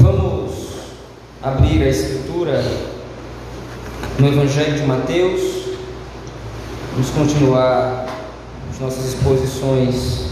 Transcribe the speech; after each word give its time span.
Vamos 0.00 0.52
abrir 1.42 1.82
a 1.82 1.88
escritura 1.88 2.62
no 4.16 4.28
Evangelho 4.28 4.78
de 4.78 4.86
Mateus. 4.86 5.40
Vamos 6.92 7.10
continuar 7.10 8.06
as 8.70 8.78
nossas 8.78 9.14
exposições 9.14 10.30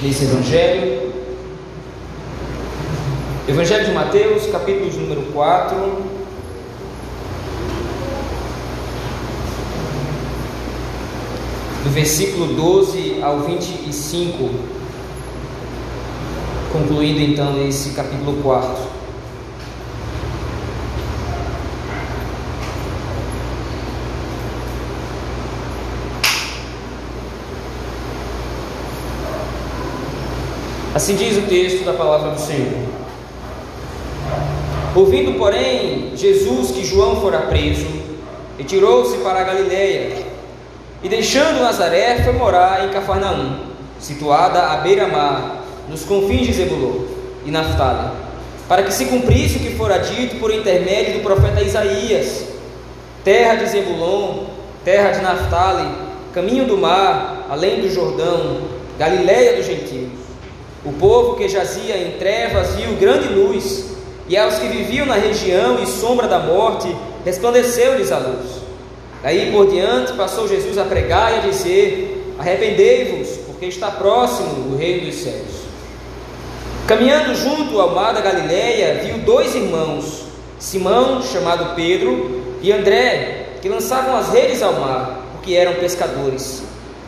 nesse 0.00 0.24
Evangelho. 0.24 1.12
Evangelho 3.46 3.84
de 3.84 3.92
Mateus, 3.92 4.46
capítulo 4.46 4.88
de 4.88 4.96
número 4.96 5.22
4. 5.34 5.76
Do 11.84 11.90
versículo 11.90 12.54
12 12.54 13.20
ao 13.22 13.40
25, 13.40 14.50
concluindo 16.72 17.20
então 17.20 17.62
esse 17.68 17.90
capítulo 17.90 18.42
4. 18.42 18.93
Assim 30.94 31.16
diz 31.16 31.36
o 31.36 31.42
texto 31.48 31.84
da 31.84 31.92
palavra 31.92 32.30
do 32.30 32.40
Senhor. 32.40 32.72
Ouvindo, 34.94 35.36
porém, 35.36 36.12
Jesus 36.14 36.70
que 36.70 36.84
João 36.84 37.20
fora 37.20 37.40
preso, 37.40 37.88
retirou-se 38.56 39.16
para 39.18 39.40
a 39.40 39.42
Galiléia 39.42 40.24
e, 41.02 41.08
deixando 41.08 41.60
Nazaré, 41.60 42.22
foi 42.22 42.32
morar 42.34 42.86
em 42.86 42.90
Cafarnaum, 42.90 43.56
situada 43.98 44.68
à 44.68 44.76
beira-mar, 44.76 45.64
nos 45.88 46.04
confins 46.04 46.46
de 46.46 46.52
Zebulon 46.52 47.06
e 47.44 47.50
Naftali, 47.50 48.12
para 48.68 48.84
que 48.84 48.94
se 48.94 49.06
cumprisse 49.06 49.56
o 49.56 49.60
que 49.60 49.74
fora 49.74 49.98
dito 49.98 50.36
por 50.36 50.54
intermédio 50.54 51.14
do 51.14 51.24
profeta 51.24 51.60
Isaías: 51.60 52.44
terra 53.24 53.56
de 53.56 53.66
Zebulon, 53.66 54.44
terra 54.84 55.10
de 55.10 55.22
Naftali, 55.22 55.88
caminho 56.32 56.66
do 56.66 56.78
mar, 56.78 57.46
além 57.50 57.80
do 57.80 57.90
Jordão, 57.90 58.62
Galiléia 58.96 59.56
dos 59.56 59.66
gentios. 59.66 60.23
O 60.84 60.92
povo 60.92 61.36
que 61.36 61.48
jazia 61.48 61.96
em 61.96 62.18
trevas 62.18 62.74
viu 62.74 62.94
grande 62.96 63.28
luz, 63.28 63.86
e 64.28 64.36
aos 64.36 64.56
que 64.56 64.68
viviam 64.68 65.06
na 65.06 65.14
região 65.14 65.82
e 65.82 65.86
sombra 65.86 66.28
da 66.28 66.38
morte, 66.38 66.94
resplandeceu-lhes 67.24 68.12
a 68.12 68.18
luz. 68.18 68.62
Daí 69.22 69.50
por 69.50 69.70
diante 69.70 70.12
passou 70.12 70.46
Jesus 70.46 70.76
a 70.76 70.84
pregar 70.84 71.32
e 71.32 71.36
a 71.38 71.50
dizer: 71.50 72.34
Arrependei-vos, 72.38 73.28
porque 73.46 73.64
está 73.66 73.90
próximo 73.90 74.74
o 74.74 74.76
reino 74.76 75.06
dos 75.06 75.14
céus. 75.14 75.64
Caminhando 76.86 77.34
junto 77.34 77.80
ao 77.80 77.94
mar 77.94 78.12
da 78.12 78.20
Galileia, 78.20 79.02
viu 79.02 79.18
dois 79.18 79.54
irmãos, 79.54 80.24
Simão, 80.58 81.22
chamado 81.22 81.74
Pedro, 81.74 82.42
e 82.60 82.70
André, 82.70 83.56
que 83.62 83.68
lançavam 83.70 84.16
as 84.16 84.28
redes 84.28 84.62
ao 84.62 84.74
mar, 84.74 85.22
porque 85.32 85.54
eram 85.54 85.74
pescadores. 85.74 86.62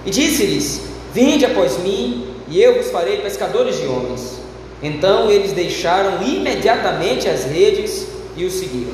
E 0.07 0.11
disse-lhes: 0.11 0.81
Vinde 1.13 1.45
após 1.45 1.79
mim, 1.79 2.36
e 2.49 2.61
eu 2.61 2.77
vos 2.77 2.91
farei 2.91 3.19
pescadores 3.19 3.79
de 3.79 3.87
homens. 3.87 4.41
Então 4.83 5.31
eles 5.31 5.53
deixaram 5.53 6.23
imediatamente 6.23 7.29
as 7.29 7.45
redes 7.45 8.07
e 8.37 8.45
o 8.45 8.51
seguiram. 8.51 8.93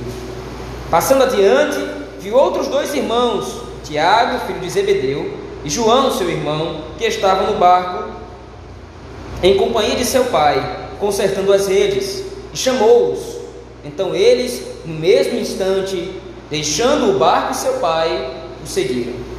Passando 0.91 1.25
adiante, 1.25 1.79
viu 2.21 2.37
outros 2.37 2.69
dois 2.69 2.95
irmãos, 2.95 3.63
Tiago, 3.85 4.47
filho 4.47 4.61
de 4.61 4.71
Zebedeu, 4.71 5.39
e 5.65 5.71
João, 5.71 6.11
seu 6.11 6.29
irmão, 6.29 6.83
que 6.99 7.05
estavam 7.05 7.53
no 7.53 7.59
barco, 7.59 8.11
em 9.43 9.57
companhia 9.57 9.97
de 9.97 10.05
seu 10.05 10.25
pai, 10.27 10.89
consertando 10.99 11.53
as 11.53 11.67
redes, 11.67 12.23
e 12.53 12.57
chamou-os. 12.57 13.39
Então 13.85 14.15
eles, 14.15 14.63
no 14.85 14.95
mesmo 14.95 15.39
instante, 15.39 16.13
deixando 16.51 17.11
o 17.11 17.19
barco 17.19 17.53
e 17.53 17.57
seu 17.57 17.75
pai, 17.75 18.31
o 18.63 18.67
seguiram. 18.67 19.32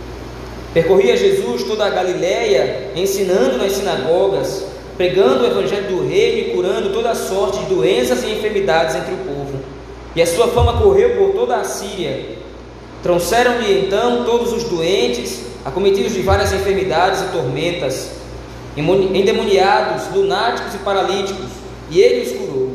Percorria 0.74 1.16
Jesus 1.16 1.64
toda 1.66 1.86
a 1.86 1.90
Galiléia, 1.90 2.90
ensinando 2.96 3.60
nas 3.60 3.74
sinagogas, 3.74 4.66
pregando 4.98 5.44
o 5.44 5.48
evangelho 5.48 5.88
do 5.88 6.08
reino 6.08 6.40
e 6.40 6.56
curando 6.56 6.92
toda 6.92 7.14
sorte 7.14 7.60
de 7.60 7.66
doenças 7.66 8.24
e 8.24 8.32
enfermidades 8.32 8.96
entre 8.96 9.14
o 9.14 9.18
povo. 9.18 9.60
E 10.16 10.22
a 10.22 10.26
sua 10.26 10.48
fama 10.48 10.82
correu 10.82 11.16
por 11.16 11.34
toda 11.34 11.58
a 11.58 11.64
Síria. 11.64 12.38
Trouxeram-lhe 13.04 13.86
então 13.86 14.26
todos 14.26 14.52
os 14.52 14.64
doentes, 14.64 15.44
acometidos 15.64 16.14
de 16.14 16.22
várias 16.22 16.52
enfermidades 16.52 17.22
e 17.22 17.32
tormentas, 17.32 18.10
endemoniados, 18.76 20.12
lunáticos 20.12 20.74
e 20.74 20.78
paralíticos, 20.80 21.50
e 21.92 22.02
ele 22.02 22.22
os 22.26 22.32
curou. 22.32 22.72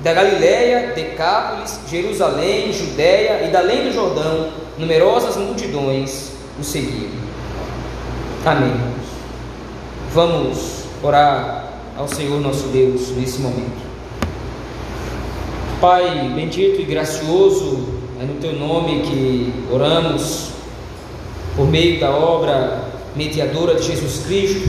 Da 0.00 0.14
Galiléia, 0.14 0.92
Decápolis, 0.94 1.78
Jerusalém, 1.90 2.72
Judéia 2.72 3.46
e 3.46 3.50
da 3.50 3.58
além 3.58 3.84
do 3.84 3.92
Jordão, 3.92 4.48
numerosas 4.78 5.36
multidões 5.36 6.37
o 6.58 6.64
seguiram. 6.64 7.12
Amém. 8.44 8.72
Vamos 10.12 10.84
orar 11.02 11.72
ao 11.96 12.08
Senhor 12.08 12.40
nosso 12.40 12.68
Deus 12.68 13.10
nesse 13.16 13.40
momento. 13.40 13.86
Pai 15.80 16.32
bendito 16.34 16.80
e 16.80 16.84
gracioso, 16.84 17.86
é 18.20 18.24
no 18.24 18.34
teu 18.40 18.54
nome 18.54 19.02
que 19.02 19.52
oramos, 19.72 20.50
por 21.54 21.68
meio 21.68 22.00
da 22.00 22.10
obra 22.10 22.84
mediadora 23.14 23.76
de 23.76 23.82
Jesus 23.82 24.24
Cristo, 24.26 24.68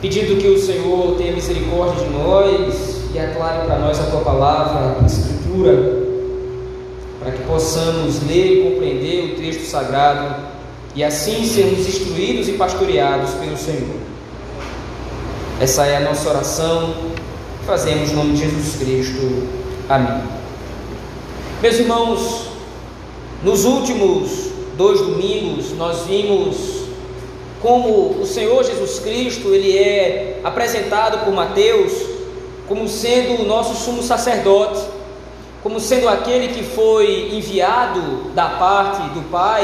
pedindo 0.00 0.40
que 0.40 0.48
o 0.48 0.58
Senhor 0.58 1.16
tenha 1.16 1.32
misericórdia 1.32 2.04
de 2.04 2.10
nós 2.10 3.02
e 3.14 3.18
aclare 3.18 3.66
para 3.66 3.78
nós 3.78 4.00
a 4.00 4.04
tua 4.04 4.20
palavra, 4.20 4.96
a 5.00 5.06
Escritura, 5.06 6.02
para 7.20 7.32
que 7.32 7.42
possamos 7.44 8.26
ler 8.26 8.58
e 8.58 8.70
compreender 8.70 9.32
o 9.32 9.36
texto 9.36 9.68
sagrado 9.68 10.51
e 10.94 11.02
assim 11.02 11.44
sermos 11.44 11.86
instruídos 11.88 12.48
e 12.48 12.52
pastoreados 12.52 13.30
pelo 13.34 13.56
Senhor. 13.56 13.96
Essa 15.60 15.86
é 15.86 15.96
a 15.96 16.00
nossa 16.00 16.28
oração 16.28 17.12
fazemos 17.66 18.10
no 18.10 18.16
nome 18.16 18.32
de 18.32 18.40
Jesus 18.40 18.76
Cristo. 18.76 19.48
Amém. 19.88 20.22
Meus 21.60 21.78
irmãos, 21.78 22.46
nos 23.42 23.64
últimos 23.64 24.50
dois 24.76 25.00
domingos 25.00 25.70
nós 25.72 26.06
vimos 26.06 26.82
como 27.60 28.20
o 28.20 28.26
Senhor 28.26 28.64
Jesus 28.64 28.98
Cristo 28.98 29.54
ele 29.54 29.78
é 29.78 30.40
apresentado 30.42 31.24
por 31.24 31.32
Mateus 31.32 31.92
como 32.66 32.88
sendo 32.88 33.42
o 33.42 33.44
nosso 33.44 33.74
sumo 33.84 34.02
sacerdote, 34.02 34.82
como 35.62 35.78
sendo 35.78 36.08
aquele 36.08 36.48
que 36.48 36.64
foi 36.64 37.32
enviado 37.32 38.30
da 38.34 38.48
parte 38.48 39.02
do 39.10 39.22
Pai 39.30 39.62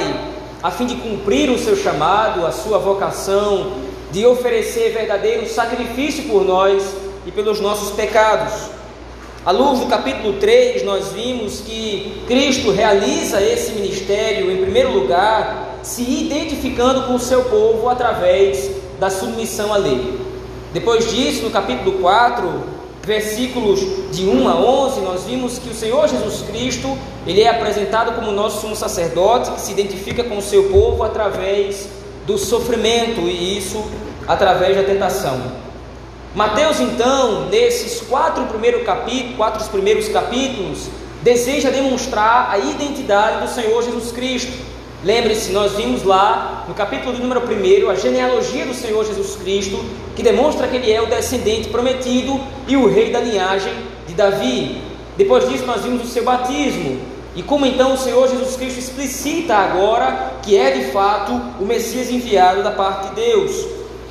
a 0.63 0.71
fim 0.71 0.87
de 0.87 0.97
cumprir 0.97 1.51
o 1.51 1.59
seu 1.59 1.77
chamado, 1.77 2.45
a 2.45 2.51
sua 2.51 2.79
vocação, 2.79 3.73
de 4.11 4.27
oferecer 4.27 4.93
verdadeiro 4.93 5.49
sacrifício 5.49 6.25
por 6.25 6.45
nós 6.45 6.83
e 7.27 7.31
pelos 7.31 7.61
nossos 7.61 7.91
pecados. 7.95 8.71
À 9.47 9.53
luz 9.53 9.79
do 9.79 9.87
capítulo 9.87 10.35
3, 10.35 10.85
nós 10.85 11.13
vimos 11.13 11.61
que 11.61 12.23
Cristo 12.27 12.71
realiza 12.73 13.41
esse 13.41 13.73
ministério, 13.73 14.51
em 14.51 14.63
primeiro 14.63 14.93
lugar, 14.93 15.79
se 15.83 16.03
identificando 16.03 17.03
com 17.03 17.15
o 17.15 17.21
seu 17.21 17.45
povo 17.45 17.89
através 17.89 18.71
da 18.99 19.09
submissão 19.09 19.73
à 19.73 19.77
lei. 19.77 20.19
Depois 20.73 21.11
disso, 21.11 21.45
no 21.45 21.51
capítulo 21.51 21.99
4, 21.99 22.78
versículos 23.09 23.81
de 24.13 24.27
1 24.27 24.49
a 24.49 24.55
11, 24.55 25.01
nós 25.01 25.25
vimos 25.25 25.59
que 25.59 25.71
o 25.71 25.75
Senhor 25.75 26.07
Jesus 26.07 26.43
Cristo, 26.43 26.97
ele 27.27 27.41
é 27.41 27.49
apresentado 27.49 28.13
como 28.13 28.31
nosso 28.31 28.61
sumo 28.61 28.77
sacerdote, 28.77 29.51
que 29.53 29.63
se 29.63 29.73
identifica 29.73 30.23
com 30.23 30.37
o 30.37 30.43
seu 30.43 30.65
povo 30.65 31.03
através 31.03 31.89
do 32.27 32.37
sofrimento 32.37 33.23
e 33.23 33.57
isso 33.57 33.83
através 34.29 34.77
da 34.77 34.85
tentação. 34.85 35.41
Mateus, 36.35 36.81
então, 36.81 37.49
nesses 37.49 38.03
quatro 38.03 38.45
primeiros 38.45 38.85
capítulos, 38.85 39.37
quatro 39.37 39.67
primeiros 39.71 40.07
capítulos, 40.09 40.89
deseja 41.23 41.71
demonstrar 41.71 42.51
a 42.51 42.59
identidade 42.59 43.41
do 43.41 43.49
Senhor 43.51 43.83
Jesus 43.83 44.13
Cristo 44.13 44.53
Lembre-se, 45.05 45.53
nós 45.53 45.73
vimos 45.73 46.03
lá 46.03 46.65
no 46.67 46.75
capítulo 46.75 47.15
de 47.15 47.23
número 47.23 47.41
1 47.41 47.89
a 47.89 47.95
genealogia 47.95 48.67
do 48.67 48.75
Senhor 48.75 49.05
Jesus 49.05 49.37
Cristo, 49.37 49.79
que 50.17 50.25
demonstra 50.25 50.67
que 50.67 50.75
ele 50.75 50.93
é 50.93 51.01
o 51.01 51.07
descendente 51.07 51.69
prometido 51.69 52.41
e 52.67 52.77
o 52.77 52.93
rei 52.93 53.13
da 53.13 53.21
linhagem 53.21 53.73
de 54.09 54.15
Davi. 54.15 54.83
Depois 55.17 55.49
disso, 55.49 55.65
nós 55.67 55.85
vimos 55.85 56.03
o 56.03 56.07
seu 56.07 56.25
batismo 56.25 57.01
e 57.37 57.43
como 57.45 57.65
então 57.65 57.95
o 57.95 57.97
Senhor 57.97 58.29
Jesus 58.29 58.57
Cristo 58.57 58.81
explicita 58.81 59.55
agora 59.55 60.33
que 60.43 60.57
é 60.57 60.73
de 60.73 60.91
fato 60.91 61.31
o 61.61 61.65
Messias 61.65 62.11
enviado 62.11 62.65
da 62.65 62.73
parte 62.73 63.11
de 63.11 63.15
Deus. 63.15 63.67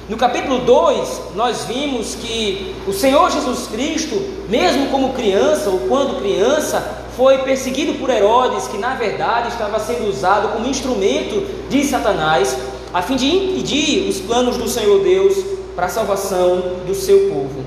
No 0.07 0.15
capítulo 0.15 0.59
2, 0.59 1.21
nós 1.35 1.65
vimos 1.65 2.15
que 2.15 2.73
o 2.87 2.93
Senhor 2.93 3.29
Jesus 3.29 3.67
Cristo, 3.67 4.15
mesmo 4.47 4.87
como 4.87 5.11
criança 5.11 5.69
ou 5.69 5.79
quando 5.79 6.21
criança, 6.21 6.96
foi 7.17 7.39
perseguido 7.39 7.95
por 7.95 8.11
Herodes, 8.11 8.67
que 8.67 8.77
na 8.77 8.93
verdade 8.93 9.49
estava 9.49 9.79
sendo 9.79 10.07
usado 10.07 10.49
como 10.49 10.67
instrumento 10.67 11.43
de 11.67 11.83
Satanás, 11.83 12.55
a 12.93 13.01
fim 13.01 13.15
de 13.15 13.25
impedir 13.25 14.07
os 14.07 14.19
planos 14.19 14.55
do 14.55 14.69
Senhor 14.69 15.03
Deus 15.03 15.35
para 15.75 15.87
a 15.87 15.89
salvação 15.89 16.75
do 16.85 16.93
seu 16.93 17.27
povo. 17.29 17.65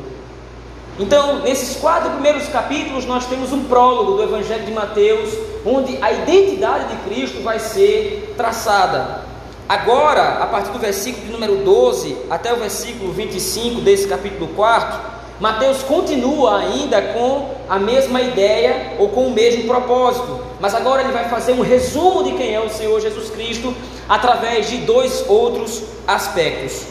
Então, 1.01 1.41
nesses 1.41 1.77
quatro 1.81 2.11
primeiros 2.11 2.47
capítulos, 2.49 3.07
nós 3.07 3.27
temos 3.27 3.53
um 3.53 3.65
prólogo 3.65 4.13
do 4.13 4.23
Evangelho 4.23 4.65
de 4.65 4.73
Mateus, 4.73 5.31
onde 5.67 5.99
a 6.01 6.13
identidade 6.13 6.95
de 6.95 7.03
Cristo 7.09 7.43
vai 7.43 7.59
ser 7.59 8.35
traçada. 8.37 9.25
Agora, 9.69 10.43
a 10.43 10.47
partir 10.47 10.71
do 10.71 10.79
versículo 10.79 11.27
de 11.27 11.33
número 11.33 11.57
12 11.65 12.17
até 12.31 12.53
o 12.53 12.57
versículo 12.57 13.13
25 13.13 13.81
desse 13.81 14.07
capítulo 14.07 14.49
4, 14.55 15.20
Mateus 15.41 15.83
continua 15.83 16.59
ainda 16.59 17.01
com 17.01 17.49
a 17.67 17.79
mesma 17.79 18.21
ideia 18.21 18.93
ou 18.99 19.09
com 19.09 19.27
o 19.27 19.31
mesmo 19.31 19.65
propósito, 19.65 20.39
mas 20.61 20.75
agora 20.75 21.01
ele 21.01 21.13
vai 21.13 21.31
fazer 21.31 21.53
um 21.53 21.63
resumo 21.63 22.23
de 22.23 22.33
quem 22.33 22.55
é 22.55 22.61
o 22.61 22.69
Senhor 22.69 23.01
Jesus 23.01 23.31
Cristo 23.31 23.75
através 24.07 24.69
de 24.69 24.77
dois 24.79 25.25
outros 25.27 25.83
aspectos. 26.07 26.85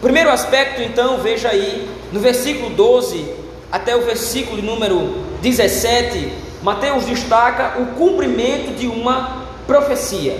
Primeiro 0.00 0.30
aspecto, 0.30 0.82
então, 0.82 1.18
veja 1.18 1.48
aí, 1.48 1.88
no 2.10 2.18
versículo 2.18 2.70
12 2.70 3.24
até 3.70 3.94
o 3.94 4.02
versículo 4.02 4.60
número 4.60 5.18
17, 5.40 6.32
Mateus 6.62 7.04
destaca 7.04 7.80
o 7.80 7.94
cumprimento 7.94 8.76
de 8.76 8.88
uma 8.88 9.46
profecia. 9.64 10.36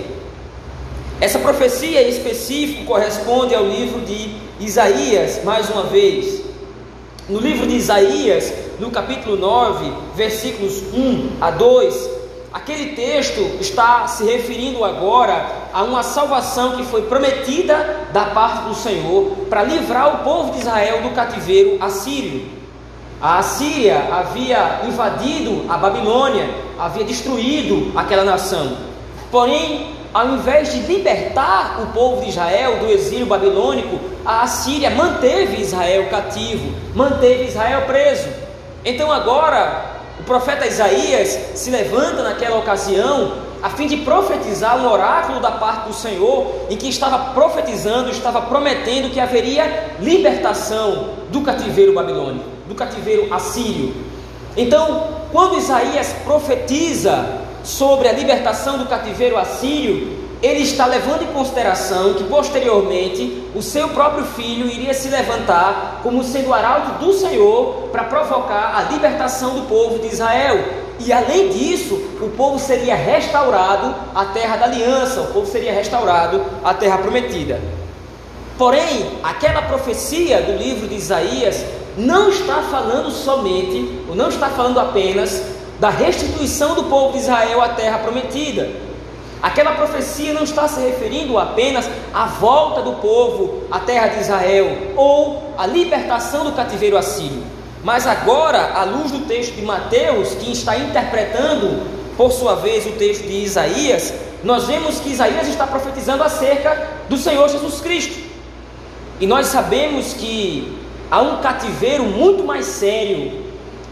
Essa 1.21 1.39
profecia 1.39 2.03
em 2.03 2.09
específico 2.09 2.83
corresponde 2.83 3.55
ao 3.55 3.65
livro 3.65 4.01
de 4.01 4.35
Isaías, 4.59 5.43
mais 5.45 5.69
uma 5.69 5.83
vez. 5.83 6.46
No 7.29 7.41
livro 7.41 7.67
de 7.67 7.75
Isaías, 7.75 8.53
no 8.79 8.89
capítulo 8.89 9.35
9, 9.35 9.91
versículos 10.15 10.81
1 10.93 11.31
a 11.41 11.51
2, 11.51 12.09
aquele 12.53 12.95
texto 12.95 13.41
está 13.59 14.07
se 14.07 14.23
referindo 14.23 14.81
agora 14.85 15.45
a 15.73 15.83
uma 15.83 16.03
salvação 16.03 16.77
que 16.77 16.83
foi 16.83 17.01
prometida 17.01 18.07
da 18.13 18.27
parte 18.27 18.69
do 18.69 18.73
Senhor 18.73 19.31
para 19.49 19.63
livrar 19.63 20.15
o 20.15 20.23
povo 20.23 20.53
de 20.53 20.59
Israel 20.59 21.01
do 21.01 21.09
cativeiro 21.09 21.83
assírio. 21.83 22.47
A 23.21 23.39
Assíria 23.39 24.07
havia 24.09 24.83
invadido 24.87 25.65
a 25.67 25.75
Babilônia, 25.75 26.49
havia 26.79 27.03
destruído 27.03 27.91
aquela 27.93 28.23
nação. 28.23 28.77
Porém, 29.29 29.96
ao 30.13 30.29
invés 30.29 30.71
de 30.71 30.79
libertar 30.81 31.81
o 31.81 31.87
povo 31.87 32.21
de 32.21 32.29
Israel 32.29 32.79
do 32.79 32.87
exílio 32.87 33.25
babilônico, 33.25 33.99
a 34.25 34.41
Assíria 34.41 34.89
manteve 34.89 35.61
Israel 35.61 36.07
cativo, 36.09 36.73
manteve 36.95 37.45
Israel 37.45 37.83
preso. 37.87 38.27
Então 38.83 39.11
agora 39.11 39.97
o 40.19 40.23
profeta 40.23 40.65
Isaías 40.65 41.37
se 41.55 41.69
levanta 41.69 42.23
naquela 42.23 42.57
ocasião 42.57 43.47
a 43.61 43.69
fim 43.69 43.87
de 43.87 43.97
profetizar 43.97 44.77
um 44.77 44.91
oráculo 44.91 45.39
da 45.39 45.51
parte 45.51 45.87
do 45.87 45.93
Senhor, 45.93 46.67
em 46.69 46.77
que 46.77 46.87
estava 46.87 47.33
profetizando, 47.33 48.09
estava 48.09 48.41
prometendo 48.41 49.11
que 49.11 49.19
haveria 49.19 49.95
libertação 49.99 51.09
do 51.31 51.41
cativeiro 51.41 51.93
babilônico, 51.93 52.45
do 52.67 52.75
cativeiro 52.75 53.33
assírio. 53.33 53.93
Então, 54.55 55.07
quando 55.31 55.57
Isaías 55.57 56.13
profetiza 56.23 57.46
sobre 57.63 58.07
a 58.07 58.13
libertação 58.13 58.77
do 58.77 58.85
cativeiro 58.85 59.37
assírio, 59.37 60.27
ele 60.41 60.61
está 60.61 60.85
levando 60.85 61.23
em 61.23 61.33
consideração 61.33 62.13
que 62.13 62.23
posteriormente 62.25 63.43
o 63.55 63.61
seu 63.61 63.89
próprio 63.89 64.23
filho 64.25 64.67
iria 64.67 64.93
se 64.93 65.09
levantar 65.09 66.01
como 66.03 66.23
sendo 66.23 66.53
arauto 66.53 67.03
do 67.03 67.13
Senhor 67.13 67.89
para 67.91 68.03
provocar 68.03 68.75
a 68.77 68.93
libertação 68.93 69.55
do 69.55 69.67
povo 69.67 69.97
de 69.99 70.07
Israel. 70.07 70.63
E 70.99 71.11
além 71.11 71.49
disso, 71.49 71.95
o 72.21 72.29
povo 72.37 72.59
seria 72.59 72.95
restaurado 72.95 73.95
à 74.13 74.25
terra 74.25 74.57
da 74.57 74.65
aliança, 74.65 75.21
o 75.21 75.27
povo 75.27 75.47
seria 75.47 75.73
restaurado 75.73 76.43
à 76.63 76.73
terra 76.73 76.99
prometida. 76.99 77.59
Porém, 78.57 79.11
aquela 79.23 79.61
profecia 79.63 80.41
do 80.41 80.53
livro 80.53 80.87
de 80.87 80.95
Isaías 80.95 81.63
não 81.97 82.29
está 82.29 82.61
falando 82.63 83.09
somente, 83.11 84.01
ou 84.07 84.15
não 84.15 84.29
está 84.29 84.49
falando 84.49 84.79
apenas 84.79 85.43
da 85.79 85.89
restituição 85.89 86.75
do 86.75 86.85
povo 86.85 87.13
de 87.13 87.19
Israel 87.19 87.61
à 87.61 87.69
terra 87.69 87.99
prometida. 87.99 88.69
Aquela 89.41 89.73
profecia 89.73 90.33
não 90.33 90.43
está 90.43 90.67
se 90.67 90.79
referindo 90.79 91.37
apenas 91.37 91.87
à 92.13 92.25
volta 92.25 92.81
do 92.81 92.93
povo 92.93 93.63
à 93.69 93.79
terra 93.79 94.07
de 94.07 94.21
Israel 94.21 94.93
ou 94.95 95.53
à 95.57 95.67
libertação 95.67 96.43
do 96.43 96.53
cativeiro 96.53 96.97
assírio, 96.97 97.43
mas 97.83 98.07
agora, 98.07 98.73
à 98.73 98.83
luz 98.83 99.11
do 99.11 99.25
texto 99.27 99.53
de 99.53 99.61
Mateus, 99.61 100.29
que 100.29 100.51
está 100.51 100.75
interpretando 100.77 101.85
por 102.17 102.31
sua 102.31 102.55
vez 102.55 102.87
o 102.87 102.93
texto 102.93 103.27
de 103.27 103.43
Isaías, 103.43 104.11
nós 104.43 104.65
vemos 104.65 104.99
que 104.99 105.11
Isaías 105.11 105.47
está 105.47 105.67
profetizando 105.67 106.23
acerca 106.23 106.87
do 107.07 107.15
Senhor 107.15 107.47
Jesus 107.47 107.79
Cristo. 107.79 108.27
E 109.19 109.27
nós 109.27 109.47
sabemos 109.47 110.13
que 110.13 110.79
há 111.11 111.21
um 111.21 111.37
cativeiro 111.41 112.03
muito 112.03 112.43
mais 112.43 112.65
sério 112.65 113.46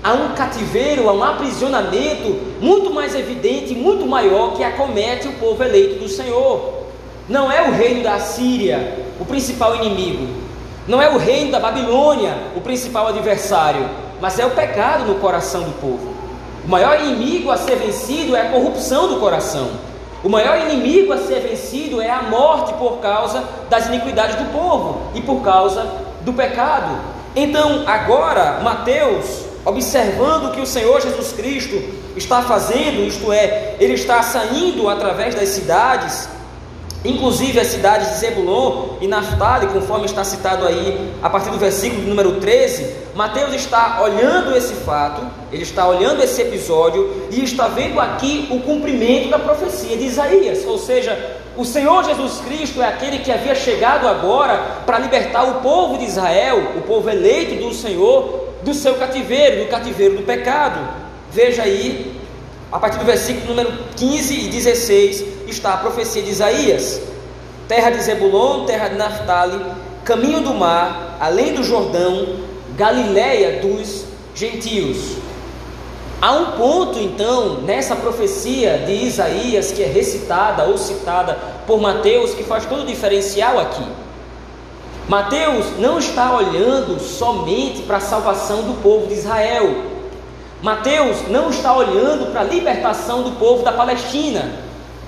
há 0.05 0.13
um 0.13 0.35
cativeiro, 0.35 1.09
há 1.09 1.13
um 1.13 1.23
aprisionamento 1.23 2.39
muito 2.61 2.93
mais 2.93 3.15
evidente, 3.15 3.73
muito 3.73 4.05
maior 4.05 4.53
que 4.53 4.63
acomete 4.63 5.27
o 5.27 5.33
povo 5.33 5.63
eleito 5.63 5.95
do 5.95 6.07
Senhor. 6.07 6.85
Não 7.27 7.51
é 7.51 7.67
o 7.67 7.71
reino 7.71 8.03
da 8.03 8.19
Síria 8.19 9.03
o 9.19 9.25
principal 9.25 9.75
inimigo, 9.75 10.27
não 10.87 11.01
é 11.01 11.09
o 11.09 11.17
reino 11.17 11.51
da 11.51 11.59
Babilônia 11.59 12.37
o 12.55 12.61
principal 12.61 13.07
adversário, 13.07 13.89
mas 14.21 14.37
é 14.37 14.45
o 14.45 14.51
pecado 14.51 15.05
no 15.05 15.15
coração 15.15 15.63
do 15.63 15.71
povo. 15.81 16.13
O 16.63 16.69
maior 16.69 17.01
inimigo 17.01 17.49
a 17.49 17.57
ser 17.57 17.77
vencido 17.77 18.35
é 18.35 18.41
a 18.41 18.51
corrupção 18.51 19.07
do 19.07 19.19
coração. 19.19 19.71
O 20.23 20.29
maior 20.29 20.59
inimigo 20.69 21.13
a 21.13 21.17
ser 21.17 21.39
vencido 21.39 21.99
é 21.99 22.11
a 22.11 22.21
morte 22.21 22.73
por 22.75 22.97
causa 22.97 23.43
das 23.71 23.87
iniquidades 23.87 24.35
do 24.35 24.51
povo 24.51 25.01
e 25.15 25.21
por 25.21 25.41
causa 25.41 25.83
do 26.21 26.31
pecado. 26.31 26.95
Então, 27.35 27.83
agora, 27.87 28.59
Mateus 28.63 29.44
observando 29.65 30.45
o 30.45 30.51
que 30.51 30.61
o 30.61 30.65
Senhor 30.65 31.01
Jesus 31.01 31.33
Cristo 31.33 31.81
está 32.15 32.43
fazendo, 32.43 33.01
isto 33.07 33.33
é, 33.33 33.75
ele 33.79 33.93
está 33.93 34.21
saindo 34.21 34.87
através 34.87 35.33
das 35.33 35.49
cidades, 35.49 36.29
inclusive 37.03 37.59
as 37.59 37.67
cidades 37.67 38.09
de 38.09 38.15
Zebulon 38.19 38.97
e 39.01 39.07
Naftali, 39.07 39.67
conforme 39.67 40.05
está 40.05 40.23
citado 40.23 40.65
aí 40.67 41.11
a 41.21 41.29
partir 41.29 41.49
do 41.49 41.57
versículo 41.57 42.07
número 42.07 42.39
13. 42.39 43.05
Mateus 43.15 43.53
está 43.53 44.01
olhando 44.01 44.55
esse 44.55 44.73
fato, 44.73 45.21
ele 45.51 45.63
está 45.63 45.87
olhando 45.87 46.21
esse 46.21 46.41
episódio 46.41 47.27
e 47.31 47.43
está 47.43 47.67
vendo 47.67 47.99
aqui 47.99 48.47
o 48.51 48.59
cumprimento 48.59 49.29
da 49.29 49.39
profecia 49.39 49.97
de 49.97 50.05
Isaías, 50.05 50.63
ou 50.65 50.77
seja, 50.77 51.41
o 51.57 51.63
Senhor 51.63 52.03
Jesus 52.03 52.41
Cristo 52.41 52.81
é 52.81 52.87
aquele 52.87 53.19
que 53.19 53.31
havia 53.31 53.55
chegado 53.55 54.07
agora 54.07 54.81
para 54.85 54.99
libertar 54.99 55.43
o 55.43 55.61
povo 55.61 55.97
de 55.97 56.03
Israel, 56.03 56.73
o 56.75 56.81
povo 56.81 57.09
eleito 57.09 57.63
do 57.63 57.73
Senhor, 57.73 58.45
do 58.65 58.73
seu 58.73 58.95
cativeiro, 58.95 59.63
do 59.63 59.69
cativeiro 59.69 60.17
do 60.17 60.23
pecado. 60.23 60.79
Veja 61.31 61.61
aí, 61.61 62.19
a 62.71 62.79
partir 62.79 62.97
do 62.97 63.05
versículo 63.05 63.53
número 63.53 63.71
15 63.95 64.33
e 64.33 64.47
16, 64.49 65.23
está 65.47 65.75
a 65.75 65.77
profecia 65.77 66.23
de 66.23 66.31
Isaías: 66.31 66.99
Terra 67.67 67.91
de 67.91 68.01
Zebulon, 68.01 68.65
terra 68.65 68.89
de 68.89 68.95
Naphtali, 68.95 69.63
caminho 70.03 70.41
do 70.41 70.53
mar, 70.53 71.15
além 71.19 71.53
do 71.53 71.63
Jordão, 71.63 72.39
Galiléia 72.75 73.61
dos 73.61 74.03
gentios. 74.33 75.15
Há 76.21 76.31
um 76.33 76.51
ponto 76.51 76.97
então 76.97 77.61
nessa 77.61 77.95
profecia 77.95 78.79
de 78.79 78.93
Isaías 78.93 79.71
que 79.71 79.83
é 79.83 79.87
recitada 79.87 80.63
ou 80.63 80.77
citada 80.77 81.37
por 81.67 81.79
Mateus 81.79 82.33
que 82.33 82.43
faz 82.43 82.65
todo 82.65 82.81
o 82.81 82.85
diferencial 82.85 83.59
aqui. 83.59 83.85
Mateus 85.07 85.77
não 85.77 85.99
está 85.99 86.35
olhando 86.35 86.99
somente 86.99 87.83
para 87.83 87.97
a 87.97 88.01
salvação 88.01 88.63
do 88.63 88.81
povo 88.81 89.05
de 89.05 89.13
Israel. 89.13 89.83
Mateus 90.63 91.27
não 91.29 91.51
está 91.51 91.75
olhando 91.75 92.31
para 92.31 92.41
a 92.41 92.43
libertação 92.43 93.21
do 93.21 93.33
povo 93.33 93.63
da 93.63 93.71
Palestina. 93.71 94.51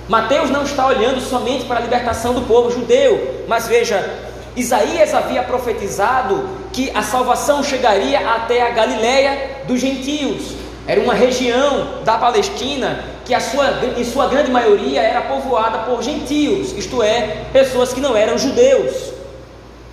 Mateus 0.08 0.50
não 0.50 0.62
está 0.62 0.86
olhando 0.86 1.20
somente 1.20 1.64
para 1.64 1.78
a 1.78 1.82
libertação 1.82 2.32
do 2.32 2.42
povo 2.42 2.70
judeu. 2.70 3.44
Mas 3.48 3.66
veja, 3.66 4.08
Isaías 4.54 5.12
havia 5.12 5.42
profetizado 5.42 6.48
que 6.72 6.92
a 6.94 7.02
salvação 7.02 7.60
chegaria 7.60 8.20
até 8.20 8.62
a 8.62 8.70
Galiléia 8.70 9.62
dos 9.66 9.80
gentios. 9.80 10.52
Era 10.86 11.00
uma 11.00 11.12
região 11.12 12.04
da 12.04 12.16
Palestina 12.16 13.04
que 13.24 13.34
a 13.34 13.40
sua, 13.40 13.66
em 13.96 14.04
sua 14.04 14.28
grande 14.28 14.50
maioria 14.52 15.02
era 15.02 15.22
povoada 15.22 15.78
por 15.78 16.02
gentios, 16.04 16.72
isto 16.72 17.02
é, 17.02 17.46
pessoas 17.52 17.92
que 17.92 18.00
não 18.00 18.16
eram 18.16 18.38
judeus. 18.38 19.17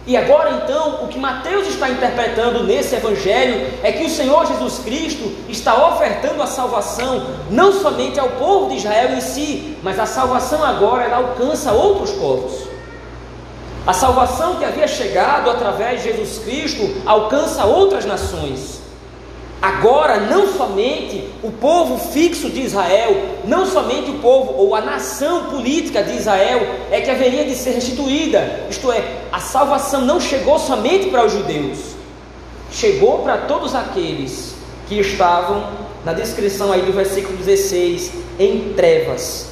E 0.07 0.15
agora 0.15 0.61
então, 0.63 1.03
o 1.03 1.07
que 1.07 1.17
Mateus 1.17 1.67
está 1.67 1.89
interpretando 1.89 2.63
nesse 2.63 2.93
evangelho 2.93 3.73
é 3.81 3.91
que 3.91 4.05
o 4.05 4.09
Senhor 4.09 4.45
Jesus 4.45 4.79
Cristo 4.79 5.31
está 5.49 5.87
ofertando 5.89 6.43
a 6.43 6.47
salvação 6.47 7.25
não 7.49 7.73
somente 7.73 8.19
ao 8.19 8.29
povo 8.29 8.69
de 8.69 8.77
Israel 8.77 9.13
em 9.13 9.21
si, 9.21 9.75
mas 9.81 9.97
a 9.99 10.05
salvação 10.05 10.63
agora 10.63 11.05
ela 11.05 11.17
alcança 11.17 11.71
outros 11.71 12.11
povos. 12.11 12.67
A 13.87 13.93
salvação 13.93 14.57
que 14.57 14.65
havia 14.65 14.87
chegado 14.87 15.49
através 15.49 16.03
de 16.03 16.09
Jesus 16.11 16.39
Cristo 16.39 17.01
alcança 17.05 17.65
outras 17.65 18.05
nações. 18.05 18.84
Agora, 19.65 20.19
não 20.19 20.53
somente 20.53 21.27
o 21.41 21.51
povo 21.51 21.97
fixo 21.97 22.51
de 22.51 22.61
Israel, 22.61 23.39
não 23.45 23.65
somente 23.65 24.11
o 24.11 24.19
povo 24.19 24.53
ou 24.55 24.75
a 24.75 24.81
nação 24.81 25.45
política 25.45 26.03
de 26.03 26.15
Israel 26.15 26.61
é 26.91 27.01
que 27.01 27.09
haveria 27.09 27.43
de 27.45 27.55
ser 27.55 27.71
restituída, 27.71 28.67
isto 28.69 28.91
é, 28.91 29.03
a 29.31 29.39
salvação 29.39 30.01
não 30.01 30.21
chegou 30.21 30.59
somente 30.59 31.09
para 31.09 31.25
os 31.25 31.31
judeus. 31.31 31.79
chegou 32.71 33.23
para 33.23 33.37
todos 33.37 33.73
aqueles 33.73 34.53
que 34.87 34.99
estavam 34.99 35.67
na 36.03 36.13
descrição 36.13 36.71
aí 36.71 36.83
do 36.83 36.93
versículo 36.93 37.35
16 37.35 38.11
em 38.37 38.73
trevas. 38.75 39.47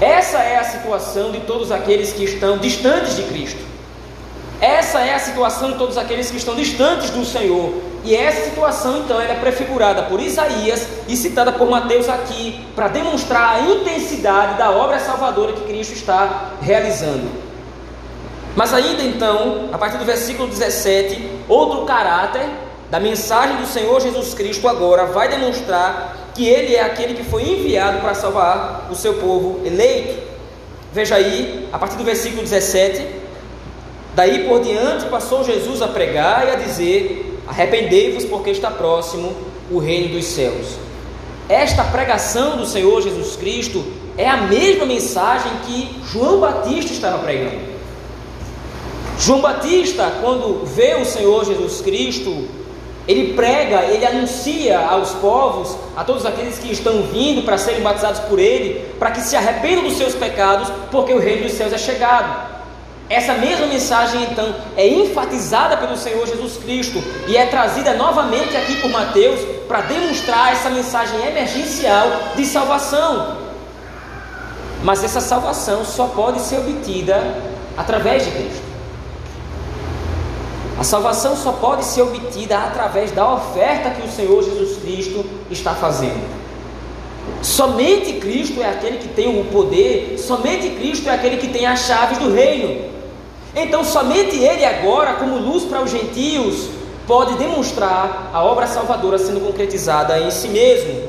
Essa 0.00 0.38
é 0.38 0.58
a 0.58 0.64
situação 0.64 1.32
de 1.32 1.40
todos 1.40 1.72
aqueles 1.72 2.12
que 2.12 2.22
estão 2.22 2.58
distantes 2.58 3.16
de 3.16 3.24
Cristo. 3.24 3.64
Essa 4.60 5.00
é 5.00 5.12
a 5.12 5.18
situação 5.18 5.72
de 5.72 5.78
todos 5.78 5.98
aqueles 5.98 6.30
que 6.30 6.36
estão 6.36 6.54
distantes 6.54 7.10
do 7.10 7.24
Senhor. 7.24 7.85
E 8.06 8.14
essa 8.14 8.44
situação, 8.44 8.98
então, 8.98 9.20
é 9.20 9.34
prefigurada 9.34 10.04
por 10.04 10.20
Isaías 10.20 10.86
e 11.08 11.16
citada 11.16 11.50
por 11.50 11.68
Mateus 11.68 12.08
aqui, 12.08 12.64
para 12.76 12.86
demonstrar 12.86 13.56
a 13.56 13.60
intensidade 13.62 14.56
da 14.56 14.70
obra 14.70 15.00
salvadora 15.00 15.54
que 15.54 15.62
Cristo 15.62 15.94
está 15.94 16.52
realizando. 16.62 17.28
Mas 18.54 18.72
ainda 18.72 19.02
então, 19.02 19.70
a 19.72 19.76
partir 19.76 19.98
do 19.98 20.04
versículo 20.04 20.48
17, 20.48 21.30
outro 21.48 21.84
caráter 21.84 22.46
da 22.92 23.00
mensagem 23.00 23.56
do 23.56 23.66
Senhor 23.66 24.00
Jesus 24.00 24.34
Cristo 24.34 24.68
agora 24.68 25.06
vai 25.06 25.28
demonstrar 25.28 26.30
que 26.32 26.48
ele 26.48 26.76
é 26.76 26.82
aquele 26.82 27.14
que 27.14 27.24
foi 27.24 27.42
enviado 27.42 27.98
para 27.98 28.14
salvar 28.14 28.86
o 28.88 28.94
seu 28.94 29.14
povo 29.14 29.66
eleito. 29.66 30.22
Veja 30.92 31.16
aí, 31.16 31.68
a 31.72 31.78
partir 31.78 31.96
do 31.96 32.04
versículo 32.04 32.42
17, 32.42 33.04
daí 34.14 34.48
por 34.48 34.60
diante 34.60 35.06
passou 35.06 35.42
Jesus 35.42 35.82
a 35.82 35.88
pregar 35.88 36.46
e 36.46 36.50
a 36.52 36.54
dizer: 36.54 37.25
Arrependei-vos, 37.46 38.24
porque 38.24 38.50
está 38.50 38.70
próximo 38.70 39.32
o 39.70 39.78
reino 39.78 40.14
dos 40.14 40.24
céus. 40.24 40.76
Esta 41.48 41.84
pregação 41.84 42.56
do 42.56 42.66
Senhor 42.66 43.00
Jesus 43.02 43.36
Cristo 43.36 43.84
é 44.18 44.28
a 44.28 44.38
mesma 44.38 44.84
mensagem 44.84 45.52
que 45.64 46.00
João 46.10 46.40
Batista 46.40 46.92
estava 46.92 47.18
pregando. 47.18 47.76
João 49.18 49.40
Batista, 49.40 50.12
quando 50.20 50.66
vê 50.66 50.94
o 50.94 51.04
Senhor 51.04 51.44
Jesus 51.44 51.80
Cristo, 51.80 52.46
ele 53.08 53.34
prega, 53.34 53.84
ele 53.84 54.04
anuncia 54.04 54.78
aos 54.78 55.10
povos, 55.12 55.76
a 55.96 56.02
todos 56.02 56.26
aqueles 56.26 56.58
que 56.58 56.72
estão 56.72 57.02
vindo 57.02 57.42
para 57.44 57.56
serem 57.56 57.80
batizados 57.80 58.20
por 58.20 58.38
ele, 58.38 58.84
para 58.98 59.12
que 59.12 59.20
se 59.20 59.36
arrependam 59.36 59.84
dos 59.84 59.96
seus 59.96 60.14
pecados, 60.14 60.68
porque 60.90 61.12
o 61.12 61.20
reino 61.20 61.44
dos 61.44 61.52
céus 61.52 61.72
é 61.72 61.78
chegado. 61.78 62.55
Essa 63.08 63.34
mesma 63.34 63.66
mensagem, 63.66 64.24
então, 64.24 64.52
é 64.76 64.86
enfatizada 64.88 65.76
pelo 65.76 65.96
Senhor 65.96 66.26
Jesus 66.26 66.56
Cristo 66.56 67.02
e 67.28 67.36
é 67.36 67.46
trazida 67.46 67.94
novamente 67.94 68.56
aqui 68.56 68.76
por 68.80 68.90
Mateus 68.90 69.40
para 69.68 69.82
demonstrar 69.82 70.52
essa 70.52 70.68
mensagem 70.70 71.24
emergencial 71.24 72.08
de 72.34 72.44
salvação. 72.44 73.36
Mas 74.82 75.04
essa 75.04 75.20
salvação 75.20 75.84
só 75.84 76.08
pode 76.08 76.40
ser 76.40 76.58
obtida 76.58 77.22
através 77.76 78.24
de 78.24 78.30
Cristo. 78.32 78.66
A 80.78 80.84
salvação 80.84 81.36
só 81.36 81.52
pode 81.52 81.84
ser 81.84 82.02
obtida 82.02 82.58
através 82.58 83.12
da 83.12 83.32
oferta 83.32 83.90
que 83.90 84.06
o 84.06 84.10
Senhor 84.10 84.42
Jesus 84.42 84.78
Cristo 84.78 85.24
está 85.50 85.74
fazendo. 85.74 86.36
Somente 87.40 88.14
Cristo 88.14 88.60
é 88.60 88.68
aquele 88.68 88.98
que 88.98 89.08
tem 89.08 89.40
o 89.40 89.44
poder, 89.44 90.18
somente 90.18 90.70
Cristo 90.70 91.08
é 91.08 91.14
aquele 91.14 91.36
que 91.36 91.48
tem 91.48 91.66
as 91.66 91.86
chaves 91.86 92.18
do 92.18 92.32
reino. 92.32 92.95
Então, 93.56 93.82
somente 93.82 94.36
Ele 94.36 94.66
agora, 94.66 95.14
como 95.14 95.38
luz 95.38 95.64
para 95.64 95.82
os 95.82 95.90
gentios, 95.90 96.68
pode 97.06 97.38
demonstrar 97.38 98.30
a 98.34 98.44
obra 98.44 98.66
salvadora 98.66 99.16
sendo 99.16 99.40
concretizada 99.40 100.20
em 100.20 100.30
si 100.30 100.48
mesmo. 100.48 101.08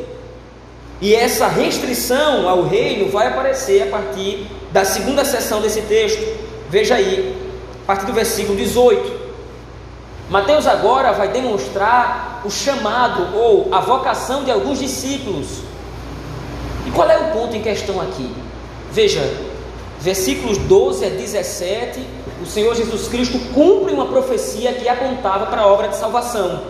E 1.01 1.13
essa 1.13 1.47
restrição 1.47 2.47
ao 2.47 2.63
reino 2.63 3.11
vai 3.11 3.27
aparecer 3.27 3.83
a 3.83 3.87
partir 3.87 4.47
da 4.71 4.85
segunda 4.85 5.25
seção 5.25 5.59
desse 5.59 5.81
texto. 5.81 6.25
Veja 6.69 6.95
aí, 6.95 7.35
a 7.83 7.85
partir 7.85 8.05
do 8.05 8.13
versículo 8.13 8.57
18. 8.57 9.27
Mateus 10.29 10.65
agora 10.67 11.11
vai 11.11 11.27
demonstrar 11.27 12.41
o 12.45 12.49
chamado 12.49 13.35
ou 13.35 13.67
a 13.73 13.81
vocação 13.81 14.45
de 14.45 14.51
alguns 14.51 14.79
discípulos. 14.79 15.47
E 16.85 16.91
qual 16.91 17.09
é 17.09 17.17
o 17.17 17.31
ponto 17.31 17.55
em 17.55 17.61
questão 17.61 17.99
aqui? 17.99 18.33
Veja, 18.91 19.21
versículos 19.99 20.57
12 20.57 21.05
a 21.05 21.09
17, 21.09 21.99
o 22.41 22.45
Senhor 22.45 22.75
Jesus 22.75 23.07
Cristo 23.07 23.39
cumpre 23.53 23.93
uma 23.93 24.05
profecia 24.05 24.73
que 24.73 24.87
apontava 24.87 25.47
para 25.47 25.61
a 25.61 25.67
obra 25.67 25.87
de 25.87 25.95
salvação. 25.95 26.61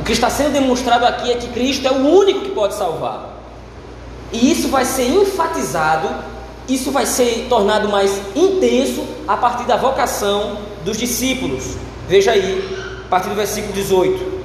O 0.00 0.02
que 0.02 0.12
está 0.12 0.30
sendo 0.30 0.52
demonstrado 0.52 1.04
aqui 1.04 1.30
é 1.30 1.36
que 1.36 1.48
Cristo 1.48 1.86
é 1.86 1.90
o 1.90 2.06
único 2.06 2.40
que 2.40 2.50
pode 2.50 2.74
salvar. 2.74 3.38
E 4.32 4.50
isso 4.50 4.68
vai 4.68 4.84
ser 4.84 5.08
enfatizado, 5.08 6.08
isso 6.68 6.90
vai 6.90 7.06
ser 7.06 7.46
tornado 7.48 7.88
mais 7.88 8.20
intenso 8.34 9.04
a 9.26 9.36
partir 9.36 9.64
da 9.64 9.76
vocação 9.76 10.58
dos 10.84 10.96
discípulos. 10.96 11.76
Veja 12.08 12.32
aí, 12.32 13.04
a 13.04 13.08
partir 13.08 13.28
do 13.28 13.34
versículo 13.34 13.72
18. 13.72 14.40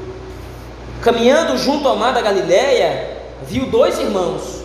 Caminhando 1.02 1.58
junto 1.58 1.88
ao 1.88 1.96
mar 1.96 2.14
da 2.14 2.22
Galiléia, 2.22 3.18
viu 3.48 3.68
dois 3.68 4.00
irmãos, 4.00 4.64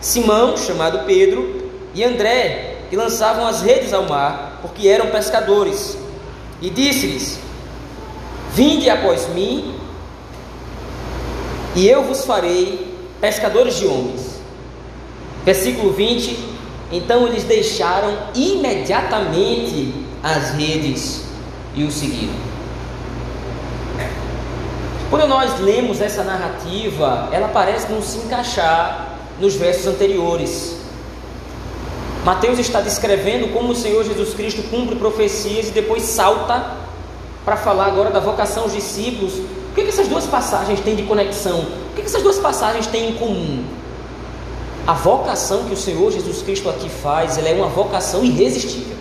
Simão, 0.00 0.56
chamado 0.56 1.04
Pedro, 1.04 1.70
e 1.94 2.04
André, 2.04 2.76
que 2.88 2.96
lançavam 2.96 3.46
as 3.46 3.60
redes 3.60 3.92
ao 3.92 4.04
mar, 4.04 4.47
porque 4.62 4.88
eram 4.88 5.08
pescadores. 5.08 5.96
E 6.60 6.70
disse-lhes: 6.70 7.38
Vinde 8.54 8.90
após 8.90 9.28
mim, 9.28 9.78
e 11.74 11.88
eu 11.88 12.04
vos 12.04 12.24
farei 12.24 12.94
pescadores 13.20 13.76
de 13.76 13.86
homens. 13.86 14.40
Versículo 15.44 15.92
20: 15.92 16.36
Então 16.90 17.26
eles 17.26 17.44
deixaram 17.44 18.16
imediatamente 18.34 19.94
as 20.22 20.50
redes 20.50 21.24
e 21.74 21.84
o 21.84 21.92
seguiram. 21.92 22.48
Quando 25.10 25.26
nós 25.26 25.58
lemos 25.60 26.02
essa 26.02 26.22
narrativa, 26.22 27.30
ela 27.32 27.48
parece 27.48 27.90
não 27.90 28.02
se 28.02 28.18
encaixar 28.18 29.16
nos 29.40 29.54
versos 29.54 29.86
anteriores. 29.86 30.77
Mateus 32.28 32.58
está 32.58 32.82
descrevendo 32.82 33.54
como 33.54 33.72
o 33.72 33.74
Senhor 33.74 34.04
Jesus 34.04 34.34
Cristo 34.34 34.62
cumpre 34.64 34.96
profecias 34.96 35.68
e 35.68 35.70
depois 35.70 36.02
salta 36.02 36.72
para 37.42 37.56
falar 37.56 37.86
agora 37.86 38.10
da 38.10 38.20
vocação 38.20 38.64
aos 38.64 38.74
discípulos. 38.74 39.32
O 39.32 39.74
que, 39.74 39.80
que 39.80 39.88
essas 39.88 40.08
duas 40.08 40.26
passagens 40.26 40.78
têm 40.80 40.94
de 40.94 41.04
conexão? 41.04 41.60
O 41.60 41.94
que, 41.96 42.02
que 42.02 42.06
essas 42.06 42.22
duas 42.22 42.38
passagens 42.38 42.86
têm 42.86 43.08
em 43.08 43.14
comum? 43.14 43.64
A 44.86 44.92
vocação 44.92 45.64
que 45.64 45.72
o 45.72 45.76
Senhor 45.76 46.12
Jesus 46.12 46.42
Cristo 46.42 46.68
aqui 46.68 46.90
faz, 46.90 47.38
ela 47.38 47.48
é 47.48 47.54
uma 47.54 47.68
vocação 47.68 48.22
irresistível. 48.22 48.98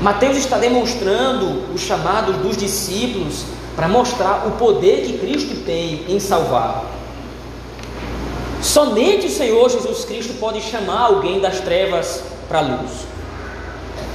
Mateus 0.00 0.38
está 0.38 0.56
demonstrando 0.56 1.74
os 1.74 1.82
chamados 1.82 2.36
dos 2.36 2.56
discípulos 2.56 3.44
para 3.76 3.86
mostrar 3.86 4.46
o 4.46 4.52
poder 4.52 5.02
que 5.02 5.18
Cristo 5.18 5.62
tem 5.66 6.06
em 6.08 6.18
salvar. 6.18 6.97
Somente 8.60 9.26
o 9.26 9.30
Senhor 9.30 9.70
Jesus 9.70 10.04
Cristo 10.04 10.34
pode 10.34 10.60
chamar 10.60 11.02
alguém 11.02 11.40
das 11.40 11.60
trevas 11.60 12.22
para 12.48 12.58
a 12.58 12.62
luz. 12.62 13.06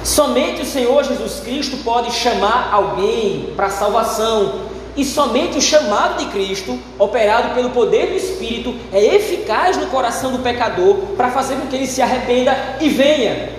Somente 0.03 0.61
o 0.61 0.65
Senhor 0.65 1.03
Jesus 1.03 1.39
Cristo 1.39 1.77
pode 1.77 2.11
chamar 2.11 2.69
alguém 2.71 3.53
para 3.55 3.67
a 3.67 3.69
salvação. 3.69 4.73
E 4.95 5.03
somente 5.03 5.57
o 5.57 5.61
chamado 5.61 6.19
de 6.19 6.25
Cristo, 6.31 6.77
operado 6.99 7.55
pelo 7.55 7.71
poder 7.71 8.07
do 8.07 8.15
Espírito, 8.15 8.75
é 8.91 9.15
eficaz 9.15 9.77
no 9.77 9.87
coração 9.87 10.31
do 10.31 10.39
pecador 10.39 10.97
para 11.17 11.31
fazer 11.31 11.55
com 11.55 11.67
que 11.67 11.75
ele 11.75 11.87
se 11.87 12.01
arrependa 12.01 12.55
e 12.79 12.89
venha. 12.89 13.49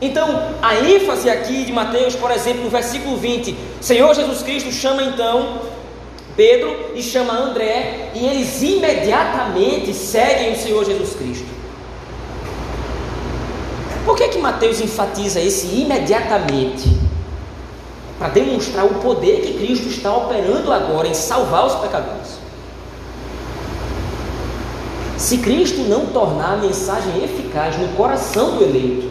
Então, 0.00 0.54
a 0.62 0.76
ênfase 0.76 1.28
aqui 1.28 1.64
de 1.64 1.72
Mateus, 1.72 2.14
por 2.14 2.30
exemplo, 2.30 2.64
no 2.64 2.70
versículo 2.70 3.18
20, 3.18 3.54
Senhor 3.82 4.14
Jesus 4.14 4.42
Cristo 4.42 4.72
chama 4.72 5.02
então 5.02 5.58
Pedro 6.36 6.92
e 6.94 7.02
chama 7.02 7.32
André, 7.32 8.10
e 8.14 8.26
eles 8.26 8.62
imediatamente 8.62 9.92
seguem 9.92 10.52
o 10.52 10.56
Senhor 10.56 10.84
Jesus 10.84 11.14
Cristo. 11.14 11.46
Por 14.04 14.16
que 14.16 14.28
que 14.28 14.38
Mateus 14.38 14.80
enfatiza 14.80 15.40
esse 15.40 15.66
imediatamente? 15.66 16.98
Para 18.18 18.28
demonstrar 18.28 18.84
o 18.84 18.94
poder 18.94 19.40
que 19.40 19.54
Cristo 19.54 19.88
está 19.88 20.14
operando 20.14 20.72
agora 20.72 21.08
em 21.08 21.14
salvar 21.14 21.66
os 21.66 21.74
pecadores. 21.76 22.38
Se 25.16 25.38
Cristo 25.38 25.82
não 25.82 26.06
tornar 26.06 26.54
a 26.54 26.56
mensagem 26.56 27.22
eficaz 27.22 27.78
no 27.78 27.88
coração 27.88 28.56
do 28.56 28.64
eleito, 28.64 29.10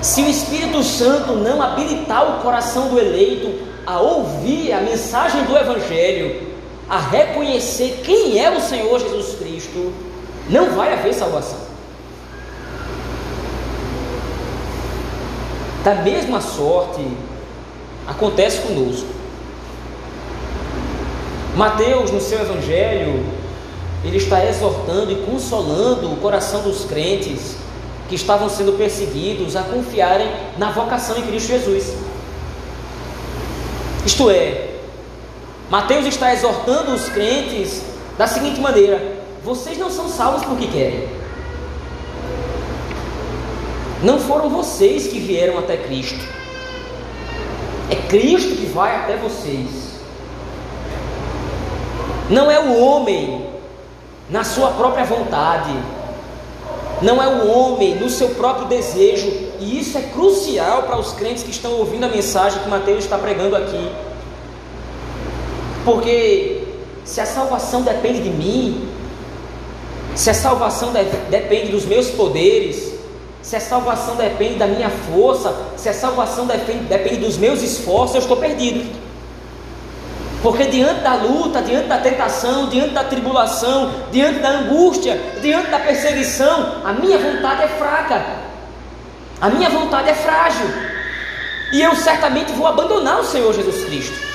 se 0.00 0.22
o 0.22 0.28
Espírito 0.28 0.82
Santo 0.84 1.32
não 1.32 1.60
habilitar 1.60 2.38
o 2.38 2.42
coração 2.42 2.88
do 2.88 2.98
eleito 2.98 3.66
a 3.86 4.00
ouvir 4.00 4.72
a 4.72 4.80
mensagem 4.80 5.44
do 5.44 5.56
Evangelho, 5.56 6.54
a 6.88 6.98
reconhecer 6.98 8.00
quem 8.04 8.42
é 8.42 8.50
o 8.50 8.60
Senhor 8.60 8.98
Jesus 8.98 9.38
Cristo, 9.38 9.92
não 10.50 10.70
vai 10.70 10.92
haver 10.92 11.14
salvação. 11.14 11.60
Da 15.84 15.94
mesma 15.96 16.40
sorte, 16.40 17.06
acontece 18.08 18.62
conosco. 18.62 19.06
Mateus, 21.56 22.10
no 22.10 22.20
seu 22.20 22.40
Evangelho, 22.40 23.24
ele 24.04 24.16
está 24.16 24.44
exortando 24.44 25.12
e 25.12 25.16
consolando 25.26 26.12
o 26.12 26.16
coração 26.16 26.62
dos 26.62 26.84
crentes 26.84 27.56
que 28.08 28.14
estavam 28.14 28.48
sendo 28.48 28.76
perseguidos 28.76 29.56
a 29.56 29.62
confiarem 29.62 30.28
na 30.58 30.70
vocação 30.70 31.16
em 31.18 31.22
Cristo 31.22 31.48
Jesus. 31.48 31.94
Isto 34.06 34.30
é, 34.30 34.68
Mateus 35.68 36.06
está 36.06 36.32
exortando 36.32 36.92
os 36.92 37.08
crentes 37.08 37.82
da 38.16 38.28
seguinte 38.28 38.60
maneira: 38.60 39.02
vocês 39.44 39.76
não 39.76 39.90
são 39.90 40.08
salvos 40.08 40.44
porque 40.44 40.68
querem. 40.68 41.08
Não 44.04 44.20
foram 44.20 44.48
vocês 44.48 45.08
que 45.08 45.18
vieram 45.18 45.58
até 45.58 45.76
Cristo. 45.76 46.24
É 47.90 47.96
Cristo 48.08 48.54
que 48.54 48.66
vai 48.66 48.94
até 48.94 49.16
vocês. 49.16 49.96
Não 52.30 52.48
é 52.48 52.60
o 52.60 52.80
homem 52.80 53.44
na 54.30 54.44
sua 54.44 54.70
própria 54.70 55.04
vontade. 55.04 55.74
Não 57.02 57.20
é 57.20 57.26
o 57.26 57.50
homem 57.50 57.96
no 57.96 58.08
seu 58.08 58.28
próprio 58.30 58.68
desejo. 58.68 59.45
E 59.60 59.78
isso 59.78 59.96
é 59.96 60.02
crucial 60.02 60.82
para 60.84 60.98
os 60.98 61.12
crentes 61.12 61.42
que 61.42 61.50
estão 61.50 61.72
ouvindo 61.72 62.04
a 62.04 62.08
mensagem 62.08 62.62
que 62.62 62.68
Mateus 62.68 63.04
está 63.04 63.18
pregando 63.18 63.56
aqui. 63.56 63.90
Porque 65.84 66.64
se 67.04 67.20
a 67.20 67.26
salvação 67.26 67.82
depende 67.82 68.20
de 68.20 68.30
mim, 68.30 68.88
se 70.14 70.30
a 70.30 70.34
salvação 70.34 70.92
de, 70.92 71.04
depende 71.30 71.70
dos 71.70 71.84
meus 71.84 72.10
poderes, 72.10 72.92
se 73.42 73.54
a 73.54 73.60
salvação 73.60 74.16
depende 74.16 74.54
da 74.54 74.66
minha 74.66 74.90
força, 74.90 75.54
se 75.76 75.88
a 75.88 75.94
salvação 75.94 76.46
depende, 76.46 76.84
depende 76.84 77.16
dos 77.16 77.36
meus 77.36 77.62
esforços, 77.62 78.16
eu 78.16 78.22
estou 78.22 78.36
perdido. 78.36 78.84
Porque 80.42 80.64
diante 80.64 81.00
da 81.00 81.14
luta, 81.14 81.62
diante 81.62 81.86
da 81.86 81.98
tentação, 81.98 82.68
diante 82.68 82.90
da 82.90 83.04
tribulação, 83.04 83.92
diante 84.10 84.40
da 84.40 84.50
angústia, 84.50 85.20
diante 85.40 85.70
da 85.70 85.78
perseguição, 85.78 86.82
a 86.84 86.92
minha 86.92 87.18
vontade 87.18 87.62
é 87.62 87.68
fraca, 87.68 88.45
a 89.40 89.48
minha 89.50 89.68
vontade 89.68 90.10
é 90.10 90.14
frágil, 90.14 90.66
e 91.72 91.82
eu 91.82 91.94
certamente 91.96 92.52
vou 92.52 92.66
abandonar 92.66 93.20
o 93.20 93.24
Senhor 93.24 93.52
Jesus 93.52 93.84
Cristo. 93.84 94.26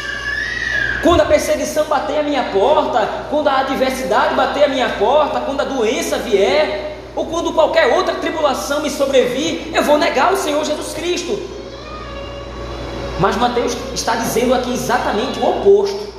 Quando 1.02 1.22
a 1.22 1.26
perseguição 1.26 1.86
bater 1.86 2.20
a 2.20 2.24
minha 2.24 2.44
porta, 2.52 3.26
quando 3.30 3.48
a 3.48 3.60
adversidade 3.60 4.36
bater 4.36 4.66
a 4.66 4.68
minha 4.68 4.90
porta, 4.90 5.40
quando 5.42 5.62
a 5.62 5.64
doença 5.64 6.18
vier, 6.20 6.98
ou 7.16 7.26
quando 7.26 7.54
qualquer 7.54 7.96
outra 7.96 8.16
tribulação 8.16 8.82
me 8.82 8.90
sobrevir, 8.90 9.76
eu 9.76 9.84
vou 9.84 9.98
negar 9.98 10.32
o 10.32 10.38
Senhor 10.38 10.64
Jesus 10.64 10.94
Cristo. 10.94 11.40
Mas 13.20 13.36
Mateus 13.36 13.76
está 13.94 14.16
dizendo 14.16 14.54
aqui 14.54 14.74
exatamente 14.74 15.40
o 15.40 15.50
oposto. 15.50 16.12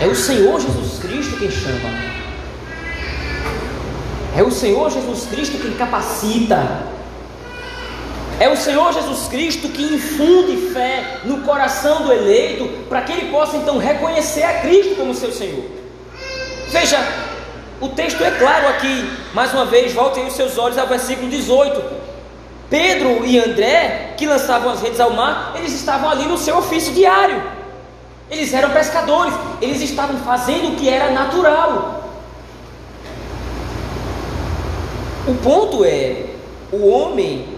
É 0.00 0.06
o 0.06 0.14
Senhor 0.14 0.60
Jesus 0.60 0.98
Cristo 0.98 1.36
quem 1.38 1.50
chama. 1.50 2.23
É 4.36 4.42
o 4.42 4.50
Senhor 4.50 4.90
Jesus 4.90 5.26
Cristo 5.26 5.58
quem 5.58 5.74
capacita. 5.74 6.94
É 8.40 8.48
o 8.48 8.56
Senhor 8.56 8.92
Jesus 8.92 9.28
Cristo 9.28 9.68
que 9.68 9.94
infunde 9.94 10.72
fé 10.72 11.20
no 11.24 11.42
coração 11.42 12.02
do 12.02 12.12
eleito, 12.12 12.66
para 12.88 13.02
que 13.02 13.12
ele 13.12 13.30
possa 13.30 13.56
então 13.56 13.78
reconhecer 13.78 14.42
a 14.42 14.60
Cristo 14.60 14.96
como 14.96 15.14
seu 15.14 15.30
Senhor. 15.30 15.64
Veja, 16.68 16.98
o 17.80 17.88
texto 17.88 18.24
é 18.24 18.32
claro 18.32 18.66
aqui, 18.68 19.08
mais 19.32 19.54
uma 19.54 19.64
vez, 19.64 19.92
voltem 19.92 20.26
os 20.26 20.34
seus 20.34 20.58
olhos 20.58 20.78
ao 20.78 20.88
versículo 20.88 21.28
18. 21.28 21.80
Pedro 22.68 23.24
e 23.24 23.38
André, 23.38 24.14
que 24.16 24.26
lançavam 24.26 24.72
as 24.72 24.82
redes 24.82 24.98
ao 24.98 25.12
mar, 25.12 25.52
eles 25.56 25.72
estavam 25.72 26.10
ali 26.10 26.24
no 26.24 26.36
seu 26.36 26.56
ofício 26.56 26.92
diário. 26.92 27.40
Eles 28.28 28.52
eram 28.52 28.70
pescadores, 28.70 29.32
eles 29.62 29.80
estavam 29.80 30.16
fazendo 30.18 30.72
o 30.72 30.76
que 30.76 30.88
era 30.88 31.12
natural. 31.12 32.03
O 35.26 35.34
ponto 35.36 35.84
é: 35.84 36.26
o 36.70 36.86
homem 36.86 37.48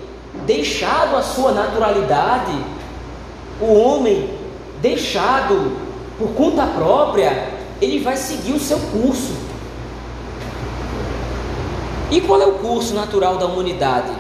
deixado 0.44 1.16
a 1.16 1.22
sua 1.22 1.52
naturalidade, 1.52 2.52
o 3.60 3.72
homem 3.74 4.30
deixado 4.80 5.76
por 6.18 6.28
conta 6.28 6.66
própria, 6.66 7.50
ele 7.80 8.00
vai 8.00 8.16
seguir 8.16 8.52
o 8.52 8.60
seu 8.60 8.78
curso. 8.78 9.32
E 12.10 12.20
qual 12.20 12.40
é 12.40 12.46
o 12.46 12.52
curso 12.52 12.94
natural 12.94 13.36
da 13.36 13.46
humanidade? 13.46 14.12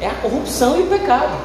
É 0.00 0.06
a 0.06 0.14
corrupção 0.14 0.78
e 0.78 0.82
o 0.82 0.86
pecado. 0.86 1.36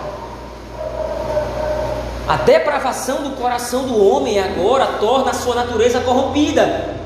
A 2.25 2.37
depravação 2.37 3.21
do 3.21 3.31
coração 3.31 3.83
do 3.83 4.01
homem 4.01 4.39
agora 4.39 4.85
torna 4.99 5.31
a 5.31 5.33
sua 5.33 5.55
natureza 5.55 5.99
corrompida. 5.99 7.02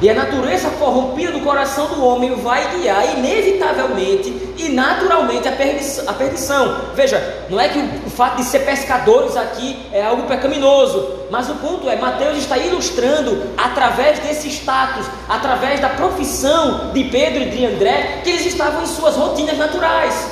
E 0.00 0.08
a 0.08 0.14
natureza 0.14 0.70
corrompida 0.70 1.32
do 1.32 1.40
coração 1.40 1.88
do 1.88 2.04
homem 2.04 2.36
vai 2.36 2.78
guiar 2.78 3.18
inevitavelmente 3.18 4.32
e 4.56 4.68
naturalmente 4.68 5.48
a 5.48 5.52
perdição. 5.52 6.04
A 6.08 6.12
perdição. 6.12 6.80
Veja, 6.94 7.46
não 7.50 7.58
é 7.58 7.68
que 7.68 7.80
o, 8.06 8.10
fato 8.10 8.36
de 8.36 8.44
ser 8.44 8.60
pescadores 8.60 9.36
aqui 9.36 9.76
é 9.92 10.04
algo 10.04 10.22
pecaminoso, 10.22 11.26
mas 11.32 11.48
o 11.50 11.56
ponto 11.56 11.90
é: 11.90 11.96
Mateus 11.96 12.38
está 12.38 12.56
ilustrando 12.56 13.42
através 13.56 14.20
desse 14.20 14.48
status, 14.48 15.06
através 15.28 15.80
da 15.80 15.88
profissão 15.88 16.92
de 16.92 17.02
Pedro 17.04 17.42
e 17.42 17.50
de 17.50 17.66
André, 17.66 18.20
que 18.22 18.30
eles 18.30 18.46
estavam 18.46 18.84
em 18.84 18.86
suas 18.86 19.16
rotinas 19.16 19.58
naturais. 19.58 20.30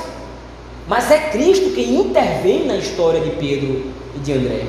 Mas 0.87 1.11
é 1.11 1.19
Cristo 1.31 1.75
quem 1.75 1.97
intervém 1.97 2.67
na 2.67 2.77
história 2.77 3.21
de 3.21 3.31
Pedro 3.31 3.91
e 4.15 4.19
de 4.21 4.33
André. 4.33 4.63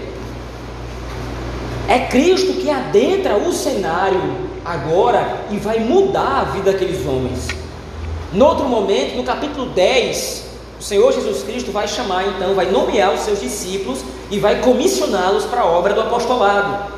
É 1.88 2.00
Cristo 2.00 2.54
que 2.54 2.70
adentra 2.72 3.38
o 3.38 3.54
cenário 3.54 4.47
agora 4.68 5.46
e 5.50 5.58
vai 5.58 5.80
mudar 5.80 6.42
a 6.42 6.44
vida 6.46 6.72
daqueles 6.72 7.06
homens. 7.06 7.48
No 8.34 8.46
outro 8.46 8.66
momento, 8.66 9.16
no 9.16 9.24
capítulo 9.24 9.68
10, 9.68 10.46
o 10.80 10.84
Senhor 10.84 11.12
Jesus 11.14 11.44
Cristo 11.44 11.72
vai 11.72 11.88
chamar 11.88 12.28
então, 12.28 12.54
vai 12.54 12.70
nomear 12.70 13.14
os 13.14 13.22
seus 13.22 13.40
discípulos 13.40 14.04
e 14.30 14.38
vai 14.40 14.60
comissioná-los 14.62 15.46
para 15.46 15.62
a 15.62 15.66
obra 15.66 15.94
do 15.94 16.02
apostolado. 16.02 16.94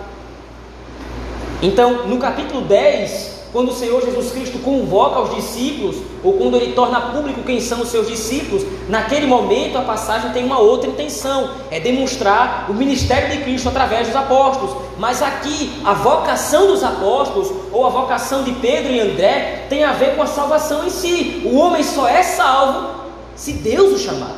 Então, 1.61 2.07
no 2.07 2.17
capítulo 2.17 2.61
10, 2.61 3.43
quando 3.51 3.69
o 3.69 3.75
Senhor 3.75 4.01
Jesus 4.01 4.31
Cristo 4.31 4.59
convoca 4.59 5.19
os 5.19 5.35
discípulos, 5.35 5.97
ou 6.23 6.33
quando 6.33 6.57
ele 6.57 6.73
torna 6.73 6.99
público 6.99 7.43
quem 7.43 7.61
são 7.61 7.81
os 7.81 7.89
seus 7.89 8.07
discípulos, 8.07 8.65
naquele 8.87 9.25
momento 9.25 9.77
a 9.77 9.81
passagem 9.81 10.31
tem 10.31 10.43
uma 10.43 10.59
outra 10.59 10.89
intenção: 10.89 11.51
é 11.71 11.79
demonstrar 11.79 12.65
o 12.69 12.73
ministério 12.73 13.29
de 13.29 13.43
Cristo 13.43 13.69
através 13.69 14.07
dos 14.07 14.15
apóstolos. 14.15 14.75
Mas 14.97 15.21
aqui, 15.21 15.71
a 15.85 15.93
vocação 15.93 16.67
dos 16.67 16.83
apóstolos, 16.83 17.51
ou 17.71 17.85
a 17.85 17.89
vocação 17.89 18.43
de 18.43 18.51
Pedro 18.53 18.91
e 18.91 18.99
André, 18.99 19.65
tem 19.69 19.83
a 19.83 19.93
ver 19.93 20.15
com 20.15 20.21
a 20.21 20.27
salvação 20.27 20.85
em 20.85 20.89
si. 20.89 21.41
O 21.45 21.57
homem 21.57 21.83
só 21.83 22.07
é 22.07 22.21
salvo 22.21 22.99
se 23.35 23.53
Deus 23.53 23.93
o 23.93 23.97
chamar. 23.97 24.35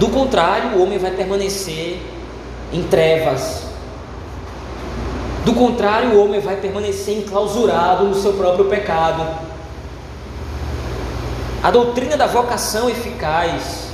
Do 0.00 0.08
contrário, 0.08 0.78
o 0.78 0.82
homem 0.82 0.98
vai 0.98 1.12
permanecer 1.12 2.00
em 2.72 2.82
trevas, 2.84 3.62
do 5.48 5.54
contrário, 5.54 6.10
o 6.10 6.22
homem 6.22 6.40
vai 6.40 6.56
permanecer 6.56 7.16
enclausurado 7.16 8.04
no 8.04 8.14
seu 8.14 8.34
próprio 8.34 8.66
pecado. 8.66 9.26
A 11.62 11.70
doutrina 11.70 12.18
da 12.18 12.26
vocação 12.26 12.90
eficaz, 12.90 13.88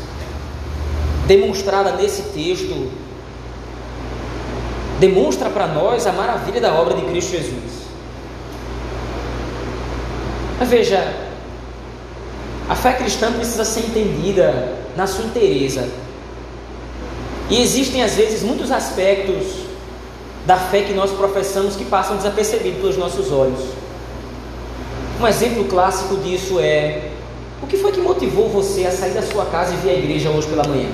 demonstrada 1.29 1.93
nesse 1.93 2.23
texto, 2.23 2.91
demonstra 4.99 5.49
para 5.49 5.69
nós 5.69 6.09
a 6.09 6.13
maravilha 6.13 6.61
da 6.61 6.75
obra 6.75 6.95
de 6.95 7.03
Cristo 7.03 7.31
Jesus. 7.31 7.85
Mas 10.59 10.69
veja, 10.69 11.15
a 12.69 12.75
fé 12.75 12.95
cristã 12.95 13.33
precisa 13.33 13.65
ser 13.65 13.83
entendida 13.83 14.77
na 14.97 15.07
sua 15.07 15.25
inteireza. 15.25 15.89
E 17.49 17.63
existem 17.63 18.03
às 18.03 18.17
vezes 18.17 18.43
muitos 18.43 18.73
aspectos 18.73 19.64
da 20.47 20.57
fé 20.57 20.83
que 20.83 20.93
nós 20.93 21.11
professamos 21.11 21.77
que 21.77 21.85
passam 21.85 22.17
desapercebidos 22.17 22.81
pelos 22.81 22.97
nossos 22.97 23.33
olhos. 23.33 23.61
Um 25.21 25.27
exemplo 25.27 25.65
clássico 25.65 26.17
disso 26.17 26.59
é: 26.61 27.11
o 27.63 27.67
que 27.67 27.77
foi 27.77 27.93
que 27.93 28.01
motivou 28.01 28.49
você 28.49 28.85
a 28.85 28.91
sair 28.91 29.13
da 29.13 29.23
sua 29.23 29.47
casa 29.47 29.73
e 29.73 29.77
vir 29.79 29.91
à 29.91 29.95
igreja 29.95 30.31
hoje 30.31 30.49
pela 30.49 30.67
manhã? 30.67 30.91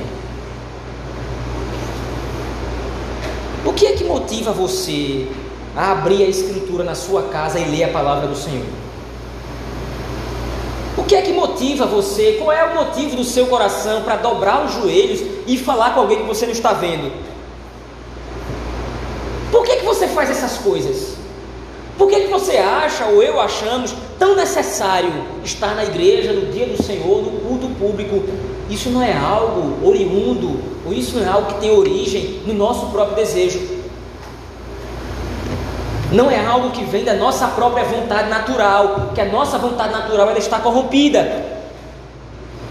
O 3.65 3.73
que 3.73 3.87
é 3.87 3.93
que 3.93 4.05
motiva 4.05 4.53
você 4.53 5.27
a 5.77 5.93
abrir 5.93 6.25
a 6.25 6.29
Escritura 6.29 6.85
na 6.85 6.95
sua 6.95 7.25
casa 7.25 7.59
e 7.59 7.65
ler 7.65 7.85
a 7.85 7.89
palavra 7.89 8.27
do 8.27 8.37
Senhor? 8.37 8.67
O 10.97 11.05
que 11.05 11.15
é 11.15 11.23
que 11.23 11.33
motiva 11.33 11.87
você? 11.87 12.37
Qual 12.39 12.53
é 12.53 12.65
o 12.65 12.75
motivo 12.75 13.17
do 13.17 13.25
seu 13.25 13.47
coração 13.47 14.03
para 14.03 14.17
dobrar 14.17 14.65
os 14.65 14.75
joelhos 14.75 15.21
e 15.47 15.57
falar 15.57 15.95
com 15.95 16.01
alguém 16.01 16.19
que 16.19 16.27
você 16.27 16.47
não 16.47 16.53
está 16.53 16.73
vendo? 16.73 17.11
Você 20.01 20.09
faz 20.09 20.31
essas 20.31 20.57
coisas? 20.57 21.15
Por 21.99 22.09
que, 22.09 22.21
que 22.21 22.29
você 22.29 22.57
acha, 22.57 23.05
ou 23.05 23.23
eu 23.23 23.39
achamos, 23.39 23.95
tão 24.19 24.35
necessário 24.35 25.13
estar 25.45 25.75
na 25.75 25.85
igreja 25.85 26.33
no 26.33 26.51
dia 26.51 26.65
do 26.65 26.83
Senhor, 26.83 27.21
no 27.21 27.33
culto 27.41 27.69
público? 27.79 28.25
Isso 28.71 28.89
não 28.89 29.03
é 29.03 29.15
algo 29.15 29.87
oriundo, 29.87 30.59
ou 30.87 30.95
isso 30.95 31.19
não 31.19 31.27
é 31.27 31.29
algo 31.29 31.53
que 31.53 31.61
tem 31.61 31.71
origem 31.71 32.41
no 32.47 32.55
nosso 32.55 32.87
próprio 32.87 33.17
desejo. 33.17 33.61
Não 36.11 36.31
é 36.31 36.47
algo 36.47 36.71
que 36.71 36.83
vem 36.83 37.05
da 37.05 37.13
nossa 37.13 37.49
própria 37.49 37.85
vontade 37.85 38.31
natural, 38.31 39.11
que 39.15 39.21
a 39.21 39.27
nossa 39.27 39.59
vontade 39.59 39.93
natural 39.93 40.31
ela 40.31 40.39
está 40.39 40.61
corrompida. 40.61 41.61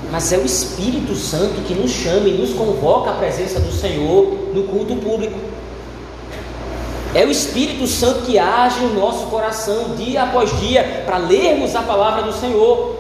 mas 0.09 0.33
é 0.33 0.37
o 0.39 0.45
Espírito 0.47 1.13
Santo 1.15 1.61
que 1.67 1.75
nos 1.75 1.91
chama 1.91 2.27
e 2.27 2.39
nos 2.39 2.55
convoca 2.55 3.11
à 3.11 3.13
presença 3.13 3.59
do 3.59 3.71
Senhor 3.71 4.49
no 4.51 4.63
culto 4.63 4.95
público. 4.95 5.58
É 7.13 7.25
o 7.25 7.31
Espírito 7.31 7.87
Santo 7.87 8.21
que 8.21 8.37
age 8.37 8.81
no 8.81 8.93
nosso 8.99 9.25
coração 9.27 9.95
dia 9.95 10.23
após 10.23 10.57
dia 10.59 11.03
para 11.05 11.17
lermos 11.17 11.75
a 11.75 11.81
palavra 11.81 12.21
do 12.21 12.33
Senhor. 12.33 12.97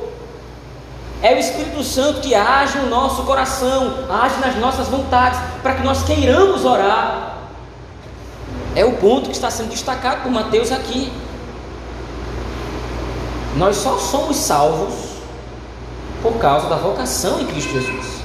É 1.21 1.35
o 1.35 1.37
Espírito 1.37 1.83
Santo 1.83 2.21
que 2.21 2.33
age 2.33 2.79
no 2.79 2.89
nosso 2.89 3.23
coração, 3.23 4.05
age 4.09 4.39
nas 4.39 4.55
nossas 4.55 4.87
vontades, 4.87 5.39
para 5.61 5.75
que 5.75 5.83
nós 5.83 6.03
queiramos 6.03 6.65
orar. 6.65 7.37
É 8.75 8.83
o 8.85 8.93
ponto 8.93 9.29
que 9.29 9.35
está 9.35 9.51
sendo 9.51 9.69
destacado 9.69 10.23
por 10.23 10.31
Mateus 10.31 10.71
aqui. 10.71 11.11
Nós 13.57 13.75
só 13.75 13.97
somos 13.97 14.37
salvos 14.37 14.93
por 16.23 16.33
causa 16.37 16.67
da 16.67 16.77
vocação 16.77 17.41
em 17.41 17.45
Cristo 17.45 17.73
Jesus. 17.73 18.19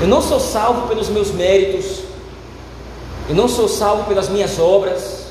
Eu 0.00 0.08
não 0.08 0.20
sou 0.20 0.40
salvo 0.40 0.88
pelos 0.88 1.08
meus 1.08 1.30
méritos, 1.30 2.05
eu 3.28 3.34
não 3.34 3.48
sou 3.48 3.68
salvo 3.68 4.04
pelas 4.04 4.28
minhas 4.28 4.58
obras, 4.58 5.26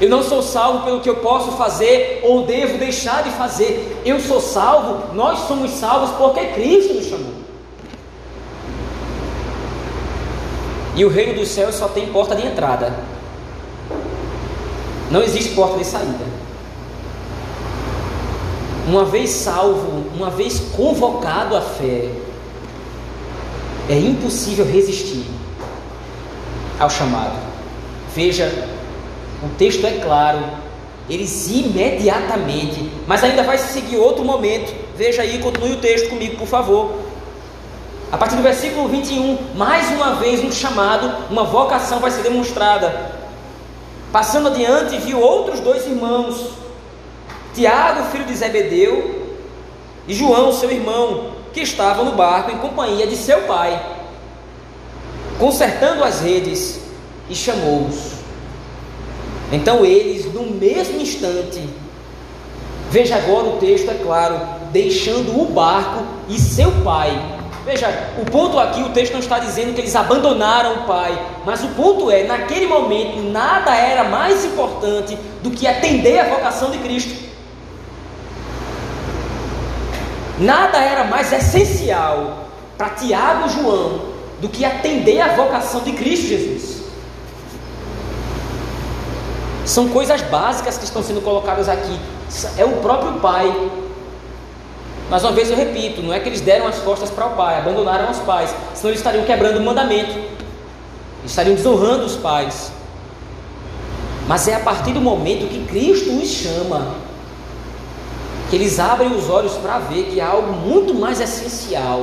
eu 0.00 0.08
não 0.10 0.22
sou 0.22 0.42
salvo 0.42 0.84
pelo 0.84 1.00
que 1.00 1.08
eu 1.08 1.16
posso 1.16 1.52
fazer 1.52 2.20
ou 2.24 2.44
devo 2.44 2.78
deixar 2.78 3.22
de 3.22 3.30
fazer. 3.30 4.02
Eu 4.04 4.20
sou 4.20 4.40
salvo, 4.40 5.14
nós 5.14 5.46
somos 5.46 5.70
salvos 5.70 6.10
porque 6.16 6.44
Cristo 6.48 6.94
nos 6.94 7.06
chamou. 7.06 7.32
E 10.96 11.04
o 11.04 11.08
reino 11.08 11.34
dos 11.34 11.48
céus 11.48 11.76
só 11.76 11.88
tem 11.88 12.08
porta 12.08 12.34
de 12.34 12.46
entrada. 12.46 12.94
Não 15.10 15.22
existe 15.22 15.54
porta 15.54 15.78
de 15.78 15.84
saída. 15.84 16.24
Uma 18.86 19.04
vez 19.04 19.30
salvo, 19.30 20.04
uma 20.14 20.28
vez 20.28 20.60
convocado 20.76 21.56
à 21.56 21.60
fé, 21.60 22.10
é 23.88 23.98
impossível 23.98 24.66
resistir 24.66 25.24
ao 26.78 26.90
chamado. 26.90 27.36
Veja, 28.14 28.50
o 29.42 29.48
texto 29.56 29.86
é 29.86 29.98
claro, 30.00 30.38
eles 31.08 31.48
imediatamente, 31.50 32.90
mas 33.06 33.22
ainda 33.22 33.42
vai 33.42 33.58
seguir 33.58 33.96
outro 33.96 34.24
momento. 34.24 34.74
Veja 34.96 35.22
aí, 35.22 35.38
continue 35.38 35.72
o 35.72 35.80
texto 35.80 36.08
comigo, 36.08 36.36
por 36.36 36.46
favor. 36.46 36.94
A 38.10 38.16
partir 38.16 38.36
do 38.36 38.42
versículo 38.42 38.88
21, 38.88 39.56
mais 39.56 39.90
uma 39.90 40.14
vez 40.14 40.42
um 40.44 40.52
chamado, 40.52 41.30
uma 41.30 41.44
vocação 41.44 41.98
vai 41.98 42.10
ser 42.10 42.22
demonstrada. 42.22 43.12
Passando 44.12 44.48
adiante, 44.48 44.96
viu 44.98 45.18
outros 45.20 45.58
dois 45.60 45.84
irmãos, 45.86 46.50
Tiago, 47.54 48.10
filho 48.12 48.24
de 48.24 48.34
Zebedeu, 48.34 49.24
e 50.06 50.14
João, 50.14 50.52
seu 50.52 50.70
irmão, 50.70 51.32
que 51.52 51.60
estavam 51.60 52.04
no 52.04 52.12
barco 52.12 52.50
em 52.50 52.58
companhia 52.58 53.06
de 53.06 53.16
seu 53.16 53.42
pai, 53.42 53.80
consertando 55.38 56.04
as 56.04 56.20
redes, 56.20 56.80
e 57.28 57.34
chamou-os. 57.34 58.14
Então 59.52 59.84
eles, 59.84 60.32
no 60.32 60.46
mesmo 60.46 61.00
instante, 61.00 61.62
veja 62.90 63.16
agora 63.16 63.48
o 63.48 63.56
texto, 63.58 63.90
é 63.90 63.94
claro, 63.94 64.40
deixando 64.72 65.40
o 65.40 65.46
barco 65.46 66.04
e 66.28 66.38
seu 66.38 66.70
pai, 66.82 67.34
Veja, 67.64 67.88
o 68.20 68.30
ponto 68.30 68.58
aqui, 68.58 68.82
o 68.82 68.90
texto 68.90 69.14
não 69.14 69.20
está 69.20 69.38
dizendo 69.38 69.72
que 69.72 69.80
eles 69.80 69.96
abandonaram 69.96 70.74
o 70.74 70.82
pai, 70.82 71.18
mas 71.46 71.64
o 71.64 71.68
ponto 71.68 72.10
é, 72.10 72.24
naquele 72.24 72.66
momento, 72.66 73.22
nada 73.22 73.74
era 73.74 74.04
mais 74.04 74.44
importante 74.44 75.16
do 75.42 75.50
que 75.50 75.66
atender 75.66 76.18
a 76.18 76.28
vocação 76.28 76.70
de 76.70 76.76
Cristo. 76.76 77.24
Nada 80.38 80.76
era 80.76 81.04
mais 81.04 81.32
essencial 81.32 82.48
para 82.76 82.90
Tiago 82.90 83.46
e 83.46 83.48
João 83.48 84.13
do 84.40 84.48
que 84.48 84.64
atender 84.64 85.20
a 85.20 85.34
vocação 85.34 85.82
de 85.82 85.92
Cristo 85.92 86.26
Jesus. 86.26 86.84
São 89.64 89.88
coisas 89.88 90.20
básicas 90.22 90.76
que 90.76 90.84
estão 90.84 91.02
sendo 91.02 91.22
colocadas 91.22 91.68
aqui. 91.68 91.98
É 92.58 92.64
o 92.64 92.80
próprio 92.82 93.14
Pai 93.20 93.52
mais 95.10 95.22
uma 95.22 95.32
vez 95.32 95.50
eu 95.50 95.56
repito, 95.56 96.02
não 96.02 96.12
é 96.14 96.18
que 96.18 96.28
eles 96.28 96.40
deram 96.40 96.66
as 96.66 96.78
costas 96.78 97.10
para 97.10 97.26
o 97.26 97.30
pai, 97.30 97.58
abandonaram 97.58 98.10
os 98.10 98.18
pais, 98.20 98.54
senão 98.74 98.90
eles 98.90 99.00
estariam 99.00 99.24
quebrando 99.24 99.58
o 99.58 99.62
mandamento, 99.62 100.18
estariam 101.24 101.54
desonrando 101.54 102.04
os 102.04 102.16
pais. 102.16 102.72
Mas 104.26 104.48
é 104.48 104.54
a 104.54 104.60
partir 104.60 104.92
do 104.92 105.00
momento 105.02 105.48
que 105.48 105.66
Cristo 105.66 106.10
os 106.10 106.28
chama, 106.28 106.94
que 108.48 108.56
eles 108.56 108.80
abrem 108.80 109.14
os 109.14 109.28
olhos 109.28 109.52
para 109.54 109.78
ver 109.78 110.04
que 110.06 110.20
há 110.20 110.28
algo 110.28 110.52
muito 110.52 110.94
mais 110.94 111.20
essencial. 111.20 112.00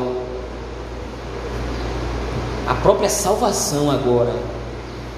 A 2.67 2.76
própria 2.76 3.10
salvação 3.10 3.89
agora 3.89 4.34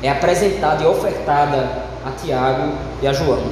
é 0.01 0.09
apresentada 0.09 0.83
e 0.83 0.87
ofertada 0.87 1.83
a 2.05 2.11
Tiago 2.11 2.73
e 3.01 3.07
a 3.07 3.13
João. 3.13 3.43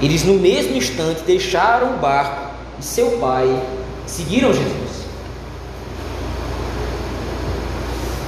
Eles 0.00 0.24
no 0.24 0.34
mesmo 0.34 0.76
instante 0.76 1.22
deixaram 1.22 1.94
o 1.94 1.98
barco 1.98 2.50
e 2.78 2.84
seu 2.84 3.18
pai 3.18 3.62
seguiram 4.06 4.52
Jesus. 4.52 4.90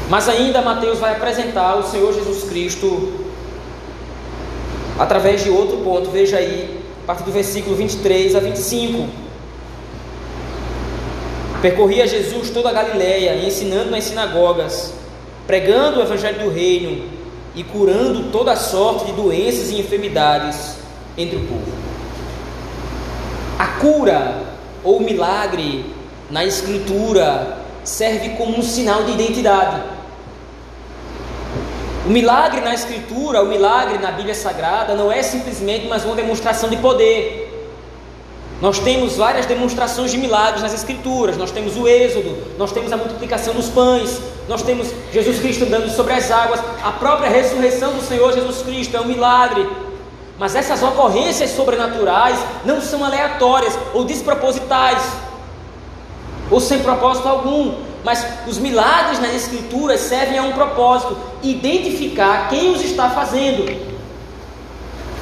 Mas 0.08 0.28
ainda 0.28 0.60
Mateus 0.60 0.98
vai 0.98 1.12
apresentar 1.12 1.76
o 1.76 1.84
Senhor 1.84 2.12
Jesus 2.12 2.44
Cristo 2.44 3.14
através 4.98 5.42
de 5.42 5.48
outro 5.48 5.78
ponto. 5.78 6.10
Veja 6.10 6.36
aí, 6.36 6.82
a 7.02 7.06
partir 7.06 7.24
do 7.24 7.32
versículo 7.32 7.74
23 7.74 8.36
a 8.36 8.40
25. 8.40 9.08
Percorria 11.62 12.08
Jesus 12.08 12.50
toda 12.50 12.70
a 12.70 12.72
Galiléia, 12.72 13.36
ensinando 13.36 13.88
nas 13.88 14.02
sinagogas, 14.02 14.92
pregando 15.46 16.00
o 16.00 16.02
evangelho 16.02 16.40
do 16.40 16.50
reino 16.50 17.08
e 17.54 17.62
curando 17.62 18.32
toda 18.32 18.56
sorte 18.56 19.04
de 19.04 19.12
doenças 19.12 19.70
e 19.70 19.78
enfermidades 19.78 20.76
entre 21.16 21.36
o 21.36 21.46
povo. 21.46 21.72
A 23.60 23.66
cura 23.78 24.42
ou 24.82 24.98
milagre 24.98 25.84
na 26.28 26.44
Escritura 26.44 27.58
serve 27.84 28.30
como 28.30 28.58
um 28.58 28.62
sinal 28.62 29.04
de 29.04 29.12
identidade. 29.12 29.84
O 32.04 32.08
milagre 32.08 32.60
na 32.60 32.74
Escritura, 32.74 33.40
o 33.40 33.46
milagre 33.46 33.98
na 33.98 34.10
Bíblia 34.10 34.34
Sagrada, 34.34 34.96
não 34.96 35.12
é 35.12 35.22
simplesmente 35.22 35.86
mais 35.86 36.04
uma 36.04 36.16
demonstração 36.16 36.68
de 36.68 36.76
poder. 36.78 37.51
Nós 38.62 38.78
temos 38.78 39.16
várias 39.16 39.44
demonstrações 39.44 40.12
de 40.12 40.18
milagres 40.18 40.62
nas 40.62 40.72
Escrituras. 40.72 41.36
Nós 41.36 41.50
temos 41.50 41.76
o 41.76 41.88
Êxodo, 41.88 42.38
nós 42.56 42.70
temos 42.70 42.92
a 42.92 42.96
multiplicação 42.96 43.54
dos 43.54 43.68
pães, 43.68 44.20
nós 44.48 44.62
temos 44.62 44.86
Jesus 45.12 45.40
Cristo 45.40 45.64
andando 45.64 45.90
sobre 45.90 46.12
as 46.12 46.30
águas, 46.30 46.60
a 46.80 46.92
própria 46.92 47.28
ressurreição 47.28 47.92
do 47.92 48.00
Senhor 48.00 48.32
Jesus 48.32 48.62
Cristo 48.62 48.96
é 48.96 49.00
um 49.00 49.06
milagre. 49.06 49.68
Mas 50.38 50.54
essas 50.54 50.80
ocorrências 50.80 51.50
sobrenaturais 51.50 52.38
não 52.64 52.80
são 52.80 53.04
aleatórias 53.04 53.76
ou 53.92 54.04
despropositais, 54.04 55.02
ou 56.48 56.60
sem 56.60 56.78
propósito 56.84 57.26
algum. 57.26 57.74
Mas 58.04 58.24
os 58.46 58.58
milagres 58.58 59.18
nas 59.18 59.34
Escrituras 59.34 60.02
servem 60.02 60.38
a 60.38 60.42
um 60.44 60.52
propósito: 60.52 61.16
identificar 61.42 62.48
quem 62.48 62.70
os 62.70 62.80
está 62.80 63.10
fazendo. 63.10 63.91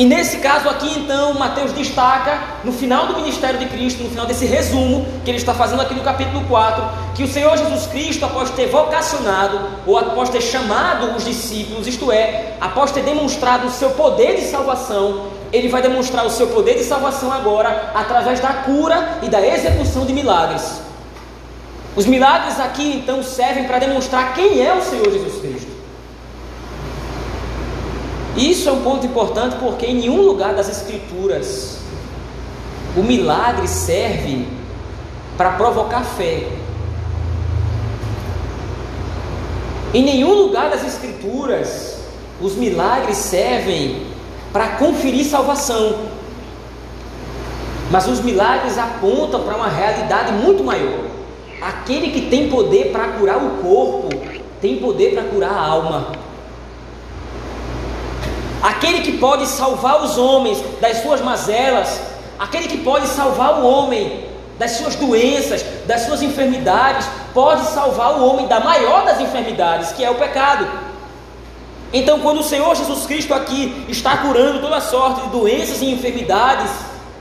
E 0.00 0.04
nesse 0.06 0.38
caso 0.38 0.66
aqui, 0.66 0.98
então, 0.98 1.34
Mateus 1.34 1.74
destaca, 1.74 2.42
no 2.64 2.72
final 2.72 3.08
do 3.08 3.16
ministério 3.16 3.58
de 3.58 3.66
Cristo, 3.66 4.02
no 4.02 4.08
final 4.08 4.24
desse 4.24 4.46
resumo 4.46 5.04
que 5.22 5.30
ele 5.30 5.36
está 5.36 5.52
fazendo 5.52 5.82
aqui 5.82 5.92
no 5.92 6.00
capítulo 6.00 6.42
4, 6.48 6.82
que 7.14 7.22
o 7.22 7.28
Senhor 7.28 7.54
Jesus 7.58 7.86
Cristo, 7.86 8.24
após 8.24 8.48
ter 8.48 8.68
vocacionado, 8.68 9.60
ou 9.86 9.98
após 9.98 10.30
ter 10.30 10.40
chamado 10.40 11.14
os 11.14 11.26
discípulos, 11.26 11.86
isto 11.86 12.10
é, 12.10 12.54
após 12.58 12.92
ter 12.92 13.02
demonstrado 13.02 13.66
o 13.66 13.70
seu 13.70 13.90
poder 13.90 14.36
de 14.36 14.46
salvação, 14.46 15.26
ele 15.52 15.68
vai 15.68 15.82
demonstrar 15.82 16.24
o 16.24 16.30
seu 16.30 16.46
poder 16.46 16.78
de 16.78 16.84
salvação 16.84 17.30
agora 17.30 17.92
através 17.94 18.40
da 18.40 18.54
cura 18.54 19.18
e 19.22 19.28
da 19.28 19.46
execução 19.46 20.06
de 20.06 20.14
milagres. 20.14 20.80
Os 21.94 22.06
milagres 22.06 22.58
aqui, 22.58 22.90
então, 22.90 23.22
servem 23.22 23.64
para 23.64 23.78
demonstrar 23.78 24.32
quem 24.32 24.66
é 24.66 24.72
o 24.72 24.80
Senhor 24.80 25.12
Jesus 25.12 25.42
Cristo. 25.42 25.69
Isso 28.40 28.70
é 28.70 28.72
um 28.72 28.82
ponto 28.82 29.04
importante 29.04 29.56
porque 29.56 29.84
em 29.84 29.96
nenhum 29.96 30.22
lugar 30.22 30.54
das 30.54 30.66
Escrituras 30.66 31.76
o 32.96 33.02
milagre 33.02 33.68
serve 33.68 34.48
para 35.36 35.50
provocar 35.50 36.02
fé. 36.02 36.48
Em 39.92 40.02
nenhum 40.02 40.32
lugar 40.32 40.70
das 40.70 40.82
Escrituras 40.86 41.98
os 42.40 42.54
milagres 42.54 43.18
servem 43.18 44.06
para 44.54 44.68
conferir 44.68 45.26
salvação. 45.26 45.96
Mas 47.90 48.08
os 48.08 48.20
milagres 48.20 48.78
apontam 48.78 49.42
para 49.42 49.54
uma 49.54 49.68
realidade 49.68 50.32
muito 50.32 50.64
maior. 50.64 51.04
Aquele 51.60 52.10
que 52.10 52.30
tem 52.30 52.48
poder 52.48 52.90
para 52.90 53.08
curar 53.08 53.36
o 53.36 53.62
corpo, 53.62 54.08
tem 54.62 54.78
poder 54.78 55.12
para 55.12 55.24
curar 55.24 55.52
a 55.52 55.60
alma. 55.60 56.29
Aquele 58.62 59.00
que 59.00 59.18
pode 59.18 59.46
salvar 59.46 60.02
os 60.02 60.18
homens 60.18 60.62
das 60.80 60.98
suas 60.98 61.20
mazelas, 61.20 62.00
aquele 62.38 62.68
que 62.68 62.78
pode 62.78 63.06
salvar 63.06 63.60
o 63.60 63.66
homem 63.66 64.28
das 64.58 64.72
suas 64.72 64.94
doenças, 64.94 65.64
das 65.86 66.02
suas 66.02 66.20
enfermidades, 66.20 67.06
pode 67.32 67.64
salvar 67.68 68.20
o 68.20 68.26
homem 68.26 68.46
da 68.46 68.60
maior 68.60 69.06
das 69.06 69.18
enfermidades, 69.18 69.92
que 69.92 70.04
é 70.04 70.10
o 70.10 70.16
pecado. 70.16 70.68
Então, 71.92 72.20
quando 72.20 72.40
o 72.40 72.44
Senhor 72.44 72.76
Jesus 72.76 73.06
Cristo 73.06 73.32
aqui 73.32 73.86
está 73.88 74.18
curando 74.18 74.60
toda 74.60 74.80
sorte 74.80 75.22
de 75.22 75.28
doenças 75.30 75.80
e 75.80 75.86
enfermidades, 75.86 76.70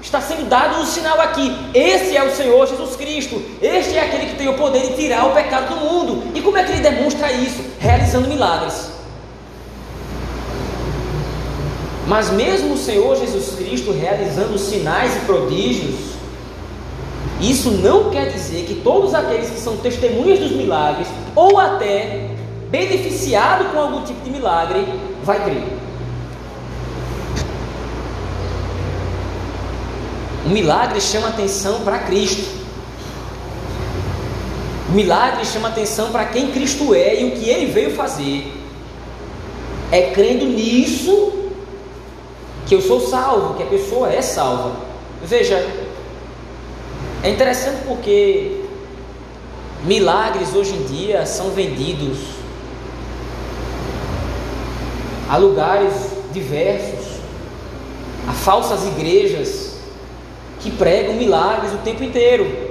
está 0.02 0.19
sendo 0.19 0.47
dado 0.49 0.82
um 0.82 0.86
sinal 0.86 1.19
aqui: 1.21 1.56
esse 1.73 2.17
é 2.17 2.23
o 2.23 2.36
Senhor 2.36 2.67
Jesus 2.67 2.97
Cristo, 2.97 3.41
este 3.62 3.97
é 3.97 4.02
aquele 4.02 4.28
que 4.28 4.36
tem 4.36 4.49
o 4.49 4.56
poder 4.56 4.88
de 4.89 4.93
tirar 4.95 5.25
o 5.25 5.32
pecado 5.34 5.73
do 5.73 5.78
mundo. 5.78 6.32
E 6.36 6.41
como 6.41 6.58
é 6.58 6.63
que 6.63 6.73
ele 6.73 6.82
demonstra 6.82 7.32
isso? 7.32 7.63
Realizando 7.80 8.28
milagres. 8.28 8.88
Mas 12.10 12.32
mesmo 12.32 12.74
o 12.74 12.78
Senhor 12.78 13.15
Jesus 13.15 13.54
Cristo 13.56 13.91
realizando 13.91 14.58
sinais 14.58 15.15
e 15.15 15.19
prodígios, 15.19 15.93
isso 17.39 17.69
não 17.69 18.10
quer 18.10 18.32
dizer 18.32 18.65
que 18.65 18.82
todos 18.84 19.13
aqueles 19.13 19.52
que 19.52 19.60
são 19.60 19.78
testemunhas 19.78 20.39
dos 20.39 20.52
milagres, 20.52 21.08
ou 21.36 21.60
até 21.60 22.32
beneficiado 22.72 23.72
com 23.72 23.80
algum 23.80 24.02
tipo 24.04 24.22
de 24.24 24.32
milagre, 24.32 24.88
vai 25.24 25.43
crer. 25.43 25.63
O 30.48 30.50
milagre 30.50 31.00
chama 31.00 31.28
atenção 31.28 31.82
para 31.82 32.00
Cristo. 32.00 32.58
O 34.89 34.93
milagre 34.93 35.45
chama 35.45 35.67
atenção 35.67 36.10
para 36.10 36.26
quem 36.26 36.48
Cristo 36.48 36.95
é 36.95 37.22
e 37.22 37.26
o 37.26 37.32
que 37.34 37.48
ele 37.48 37.72
veio 37.72 37.95
fazer. 37.95 38.52
É 39.91 40.10
crendo 40.10 40.45
nisso 40.48 41.49
que 42.70 42.76
eu 42.76 42.82
sou 42.82 43.02
salvo, 43.02 43.56
que 43.56 43.64
a 43.64 43.66
pessoa 43.66 44.14
é 44.14 44.22
salva. 44.22 44.74
Veja, 45.24 45.56
é 47.24 47.30
interessante 47.32 47.82
porque 47.88 48.62
milagres 49.84 50.54
hoje 50.54 50.76
em 50.76 50.84
dia 50.84 51.26
são 51.26 51.50
vendidos 51.50 52.20
a 55.28 55.38
lugares 55.38 55.94
diversos, 56.32 57.20
a 58.28 58.34
falsas 58.34 58.86
igrejas 58.86 59.80
que 60.60 60.70
pregam 60.70 61.16
milagres 61.16 61.74
o 61.74 61.78
tempo 61.78 62.04
inteiro. 62.04 62.70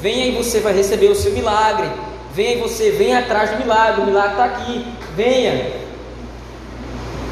Venha 0.00 0.26
e 0.26 0.36
você 0.36 0.60
vai 0.60 0.74
receber 0.74 1.08
o 1.08 1.14
seu 1.16 1.32
milagre. 1.32 1.90
Venha 2.32 2.54
e 2.54 2.60
você 2.60 2.92
venha 2.92 3.18
atrás 3.18 3.50
do 3.50 3.56
milagre. 3.56 4.02
O 4.02 4.06
milagre 4.06 4.30
está 4.30 4.44
aqui. 4.44 4.86
Venha. 5.16 5.83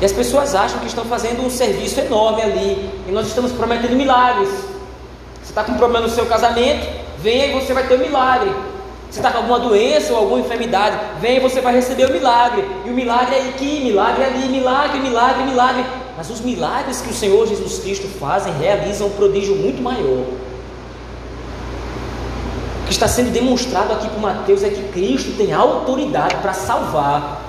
E 0.02 0.04
as 0.04 0.10
pessoas 0.10 0.52
acham 0.52 0.80
que 0.80 0.88
estão 0.88 1.04
fazendo 1.04 1.46
um 1.46 1.48
serviço 1.48 2.00
enorme 2.00 2.42
ali. 2.42 2.90
E 3.06 3.12
nós 3.12 3.28
estamos 3.28 3.52
prometendo 3.52 3.94
milagres. 3.94 4.48
Você 5.40 5.50
está 5.50 5.62
com 5.62 5.70
um 5.70 5.76
problema 5.76 6.08
no 6.08 6.12
seu 6.12 6.26
casamento? 6.26 6.84
Venha 7.20 7.46
e 7.46 7.52
você 7.52 7.72
vai 7.72 7.86
ter 7.86 7.94
um 7.94 7.98
milagre. 7.98 8.50
Você 9.08 9.20
está 9.20 9.30
com 9.30 9.38
alguma 9.38 9.60
doença 9.60 10.12
ou 10.12 10.18
alguma 10.18 10.40
enfermidade? 10.40 10.98
Venha 11.20 11.36
e 11.36 11.40
você 11.40 11.60
vai 11.60 11.72
receber 11.76 12.06
o 12.06 12.12
milagre. 12.12 12.68
E 12.84 12.90
o 12.90 12.92
milagre 12.92 13.36
é 13.36 13.48
aqui, 13.50 13.78
milagre 13.84 14.24
é 14.24 14.26
ali, 14.26 14.48
milagre, 14.48 14.98
milagre, 14.98 15.44
milagre. 15.44 15.84
Mas 16.16 16.28
os 16.30 16.40
milagres 16.40 17.00
que 17.00 17.10
o 17.10 17.14
Senhor 17.14 17.46
Jesus 17.46 17.78
Cristo 17.78 18.08
fazem 18.18 18.52
realizam 18.54 19.06
um 19.06 19.10
prodígio 19.10 19.54
muito 19.54 19.80
maior. 19.80 20.26
O 22.80 22.86
que 22.86 22.92
está 22.92 23.06
sendo 23.06 23.30
demonstrado 23.30 23.92
aqui 23.92 24.08
por 24.08 24.18
Mateus 24.20 24.64
é 24.64 24.68
que 24.68 24.82
Cristo 24.88 25.36
tem 25.36 25.52
autoridade 25.52 26.34
para 26.38 26.52
salvar 26.52 27.41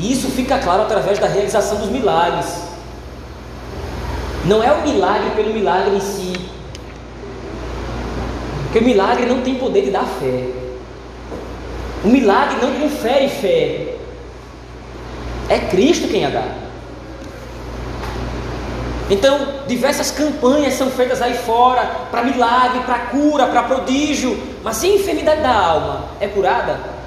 e 0.00 0.12
isso 0.12 0.28
fica 0.30 0.58
claro 0.58 0.82
através 0.82 1.18
da 1.18 1.26
realização 1.26 1.78
dos 1.78 1.88
milagres. 1.88 2.62
Não 4.44 4.62
é 4.62 4.72
o 4.72 4.82
milagre 4.82 5.30
pelo 5.30 5.52
milagre 5.52 5.96
em 5.96 6.00
si. 6.00 6.32
Porque 8.62 8.78
o 8.78 8.84
milagre 8.84 9.26
não 9.26 9.42
tem 9.42 9.56
poder 9.56 9.82
de 9.82 9.90
dar 9.90 10.04
fé. 10.04 10.44
O 12.04 12.08
milagre 12.08 12.58
não 12.62 12.72
confere 12.74 13.28
fé. 13.28 13.94
É 15.48 15.58
Cristo 15.68 16.06
quem 16.06 16.24
a 16.24 16.30
dá. 16.30 16.44
Então, 19.10 19.64
diversas 19.66 20.12
campanhas 20.12 20.74
são 20.74 20.90
feitas 20.90 21.20
aí 21.20 21.34
fora 21.34 21.82
para 22.10 22.22
milagre, 22.22 22.80
para 22.84 22.98
cura, 23.06 23.46
para 23.46 23.64
prodígio. 23.64 24.38
Mas 24.62 24.76
se 24.76 24.86
a 24.86 24.94
enfermidade 24.94 25.40
da 25.40 25.52
alma 25.52 26.04
é 26.20 26.28
curada, 26.28 26.97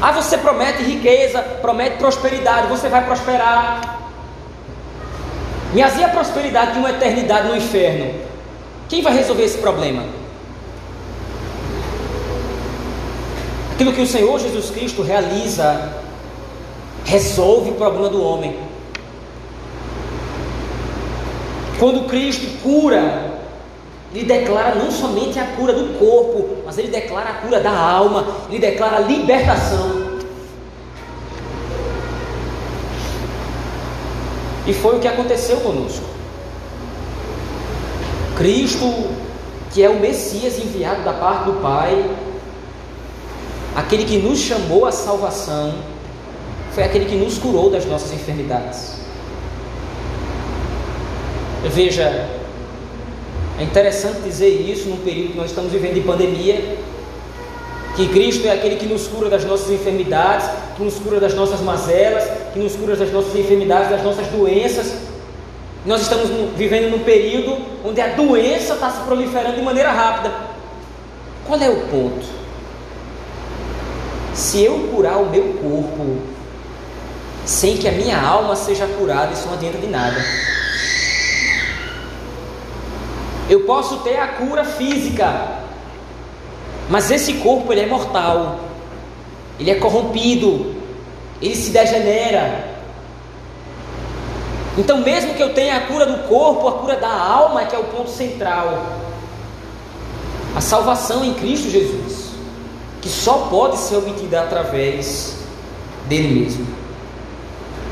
Ah, 0.00 0.12
você 0.12 0.36
promete 0.36 0.82
riqueza, 0.82 1.40
promete 1.40 1.96
prosperidade, 1.96 2.68
você 2.68 2.88
vai 2.88 3.04
prosperar. 3.04 3.98
Mas 5.74 5.98
e 5.98 6.04
a 6.04 6.08
prosperidade 6.08 6.72
de 6.72 6.78
uma 6.78 6.90
eternidade 6.90 7.48
no 7.48 7.56
inferno? 7.56 8.14
Quem 8.88 9.02
vai 9.02 9.14
resolver 9.14 9.44
esse 9.44 9.58
problema? 9.58 10.04
Aquilo 13.72 13.92
que 13.92 14.00
o 14.00 14.06
Senhor 14.06 14.38
Jesus 14.38 14.70
Cristo 14.70 15.02
realiza, 15.02 15.92
resolve 17.04 17.70
o 17.70 17.74
problema 17.74 18.08
do 18.08 18.22
homem. 18.22 18.58
Quando 21.78 22.06
Cristo 22.06 22.62
cura 22.62 23.35
ele 24.16 24.24
declara 24.24 24.74
não 24.76 24.90
somente 24.90 25.38
a 25.38 25.44
cura 25.44 25.74
do 25.74 25.98
corpo, 25.98 26.62
mas 26.64 26.78
ele 26.78 26.88
declara 26.88 27.28
a 27.28 27.34
cura 27.34 27.60
da 27.60 27.70
alma, 27.70 28.26
ele 28.48 28.58
declara 28.58 28.96
a 28.96 29.00
libertação. 29.00 30.16
E 34.66 34.72
foi 34.72 34.96
o 34.96 35.00
que 35.00 35.06
aconteceu 35.06 35.58
conosco. 35.58 36.06
Cristo, 38.38 38.90
que 39.70 39.82
é 39.82 39.90
o 39.90 40.00
Messias 40.00 40.58
enviado 40.58 41.02
da 41.02 41.12
parte 41.12 41.44
do 41.44 41.60
Pai, 41.60 42.10
aquele 43.74 44.06
que 44.06 44.16
nos 44.16 44.38
chamou 44.38 44.86
à 44.86 44.92
salvação, 44.92 45.74
foi 46.72 46.84
aquele 46.84 47.04
que 47.04 47.16
nos 47.16 47.36
curou 47.36 47.68
das 47.68 47.84
nossas 47.84 48.14
enfermidades. 48.14 48.96
Veja, 51.64 52.35
é 53.58 53.62
interessante 53.62 54.20
dizer 54.20 54.48
isso 54.48 54.88
num 54.88 54.98
período 54.98 55.32
que 55.32 55.38
nós 55.38 55.50
estamos 55.50 55.72
vivendo 55.72 55.94
de 55.94 56.02
pandemia, 56.02 56.76
que 57.96 58.06
Cristo 58.08 58.46
é 58.46 58.50
aquele 58.50 58.76
que 58.76 58.84
nos 58.84 59.06
cura 59.06 59.30
das 59.30 59.44
nossas 59.44 59.70
enfermidades, 59.70 60.46
que 60.76 60.82
nos 60.82 60.96
cura 60.96 61.18
das 61.18 61.34
nossas 61.34 61.60
mazelas, 61.62 62.24
que 62.52 62.58
nos 62.58 62.76
cura 62.76 62.94
das 62.94 63.10
nossas 63.10 63.34
enfermidades, 63.34 63.88
das 63.88 64.02
nossas 64.02 64.26
doenças. 64.26 64.94
Nós 65.86 66.02
estamos 66.02 66.28
vivendo 66.54 66.90
num 66.90 66.98
período 66.98 67.56
onde 67.82 68.00
a 68.00 68.08
doença 68.08 68.74
está 68.74 68.90
se 68.90 69.00
proliferando 69.04 69.56
de 69.56 69.62
maneira 69.62 69.90
rápida. 69.90 70.34
Qual 71.46 71.58
é 71.58 71.70
o 71.70 71.80
ponto? 71.86 72.26
Se 74.34 74.62
eu 74.62 74.90
curar 74.92 75.16
o 75.16 75.30
meu 75.30 75.54
corpo 75.54 76.18
sem 77.46 77.78
que 77.78 77.88
a 77.88 77.92
minha 77.92 78.20
alma 78.20 78.54
seja 78.54 78.86
curada, 78.86 79.32
isso 79.32 79.46
não 79.46 79.54
adianta 79.54 79.78
de 79.78 79.86
nada. 79.86 80.16
Eu 83.48 83.60
posso 83.60 83.98
ter 83.98 84.18
a 84.18 84.28
cura 84.28 84.64
física, 84.64 85.60
mas 86.88 87.10
esse 87.10 87.34
corpo 87.34 87.72
ele 87.72 87.82
é 87.82 87.86
mortal. 87.86 88.60
Ele 89.58 89.70
é 89.70 89.76
corrompido, 89.76 90.74
ele 91.40 91.54
se 91.54 91.70
degenera. 91.70 92.76
Então, 94.76 95.00
mesmo 95.00 95.34
que 95.34 95.42
eu 95.42 95.54
tenha 95.54 95.76
a 95.76 95.80
cura 95.86 96.04
do 96.04 96.28
corpo, 96.28 96.68
a 96.68 96.72
cura 96.72 96.96
da 96.96 97.08
alma 97.08 97.64
que 97.64 97.74
é 97.74 97.78
o 97.78 97.84
ponto 97.84 98.10
central. 98.10 98.98
A 100.54 100.60
salvação 100.60 101.24
em 101.24 101.34
Cristo 101.34 101.70
Jesus, 101.70 102.30
que 103.00 103.08
só 103.08 103.48
pode 103.48 103.78
ser 103.78 103.96
obtida 103.96 104.42
através 104.42 105.36
dele 106.06 106.40
mesmo. 106.40 106.66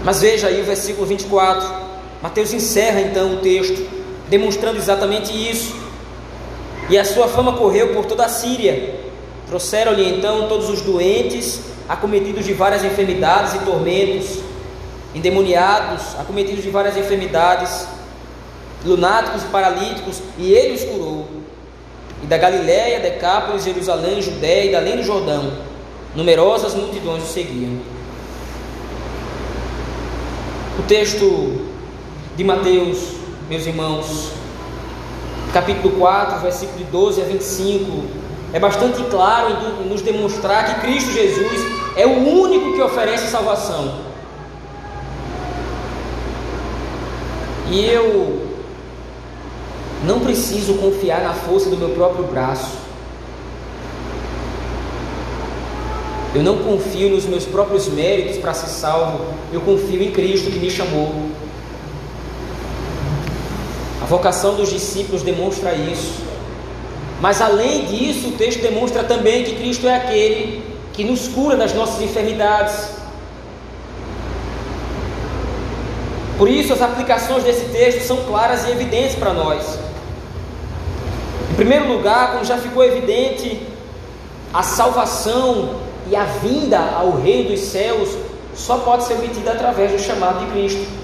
Mas 0.04 0.20
veja 0.20 0.48
aí 0.48 0.60
o 0.60 0.64
versículo 0.64 1.06
24. 1.06 1.84
Mateus 2.22 2.52
encerra 2.52 3.00
então 3.00 3.34
o 3.34 3.36
texto 3.38 4.03
demonstrando 4.34 4.78
exatamente 4.78 5.32
isso. 5.32 5.76
E 6.90 6.98
a 6.98 7.04
sua 7.04 7.28
fama 7.28 7.52
correu 7.52 7.94
por 7.94 8.04
toda 8.04 8.24
a 8.24 8.28
Síria. 8.28 8.94
Trouxeram-lhe 9.46 10.08
então 10.08 10.48
todos 10.48 10.68
os 10.68 10.80
doentes, 10.80 11.60
acometidos 11.88 12.44
de 12.44 12.52
várias 12.52 12.84
enfermidades 12.84 13.54
e 13.54 13.58
tormentos, 13.60 14.40
endemoniados, 15.14 16.18
acometidos 16.18 16.64
de 16.64 16.70
várias 16.70 16.96
enfermidades, 16.96 17.86
lunáticos 18.84 19.44
e 19.44 19.46
paralíticos, 19.46 20.20
e 20.36 20.52
ele 20.52 20.74
os 20.74 20.84
curou. 20.84 21.28
E 22.22 22.26
da 22.26 22.36
Galiléia, 22.36 22.98
Decápolis, 22.98 23.64
Jerusalém, 23.64 24.20
Judéia 24.20 24.64
e 24.68 24.72
da 24.72 24.78
além 24.78 24.96
do 24.96 25.04
Jordão, 25.04 25.52
numerosas 26.16 26.74
multidões 26.74 27.22
o 27.22 27.26
seguiam. 27.26 27.78
O 30.78 30.82
texto 30.82 31.60
de 32.36 32.42
Mateus 32.42 33.13
meus 33.48 33.66
irmãos, 33.66 34.30
capítulo 35.52 35.96
4, 35.98 36.40
versículo 36.40 36.78
de 36.78 36.84
12 36.84 37.22
a 37.22 37.24
25, 37.24 38.04
é 38.52 38.58
bastante 38.58 39.02
claro 39.04 39.56
em 39.82 39.88
nos 39.88 40.00
demonstrar 40.00 40.64
que 40.66 40.80
Cristo 40.86 41.12
Jesus 41.12 41.60
é 41.96 42.06
o 42.06 42.40
único 42.40 42.72
que 42.74 42.80
oferece 42.80 43.30
salvação. 43.30 44.00
E 47.70 47.84
eu 47.84 48.44
Não 50.06 50.20
preciso 50.20 50.74
confiar 50.74 51.22
na 51.22 51.32
força 51.32 51.70
do 51.70 51.78
meu 51.78 51.90
próprio 51.90 52.24
braço. 52.24 52.72
Eu 56.34 56.42
não 56.42 56.58
confio 56.58 57.08
nos 57.08 57.24
meus 57.24 57.44
próprios 57.44 57.88
méritos 57.88 58.36
para 58.36 58.52
ser 58.52 58.66
salvo. 58.66 59.24
Eu 59.50 59.62
confio 59.62 60.02
em 60.02 60.10
Cristo 60.10 60.50
que 60.50 60.58
me 60.58 60.70
chamou. 60.70 61.23
A 64.04 64.06
vocação 64.06 64.54
dos 64.54 64.68
discípulos 64.68 65.22
demonstra 65.22 65.72
isso. 65.72 66.22
Mas 67.22 67.40
além 67.40 67.86
disso, 67.86 68.28
o 68.28 68.32
texto 68.32 68.60
demonstra 68.60 69.02
também 69.02 69.44
que 69.44 69.54
Cristo 69.54 69.88
é 69.88 69.96
aquele 69.96 70.62
que 70.92 71.02
nos 71.02 71.26
cura 71.26 71.56
das 71.56 71.72
nossas 71.72 72.02
enfermidades. 72.02 72.90
Por 76.36 76.50
isso, 76.50 76.74
as 76.74 76.82
aplicações 76.82 77.44
desse 77.44 77.64
texto 77.70 78.06
são 78.06 78.18
claras 78.24 78.66
e 78.66 78.72
evidentes 78.72 79.14
para 79.14 79.32
nós. 79.32 79.78
Em 81.52 81.54
primeiro 81.54 81.88
lugar, 81.88 82.32
como 82.32 82.44
já 82.44 82.58
ficou 82.58 82.84
evidente, 82.84 83.58
a 84.52 84.62
salvação 84.62 85.76
e 86.10 86.14
a 86.14 86.24
vinda 86.24 86.78
ao 86.78 87.12
reino 87.12 87.52
dos 87.52 87.60
céus 87.60 88.10
só 88.54 88.76
pode 88.80 89.04
ser 89.04 89.14
obtida 89.14 89.52
através 89.52 89.92
do 89.92 89.98
chamado 89.98 90.44
de 90.44 90.52
Cristo. 90.52 91.03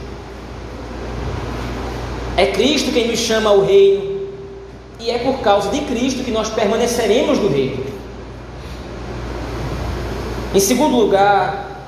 É 2.40 2.46
Cristo 2.46 2.90
quem 2.90 3.06
nos 3.06 3.18
chama 3.18 3.50
ao 3.50 3.62
reino, 3.62 4.30
e 4.98 5.10
é 5.10 5.18
por 5.18 5.40
causa 5.40 5.68
de 5.68 5.80
Cristo 5.80 6.24
que 6.24 6.30
nós 6.30 6.48
permaneceremos 6.48 7.38
no 7.38 7.48
reino. 7.48 7.84
Em 10.54 10.58
segundo 10.58 10.96
lugar, 10.96 11.84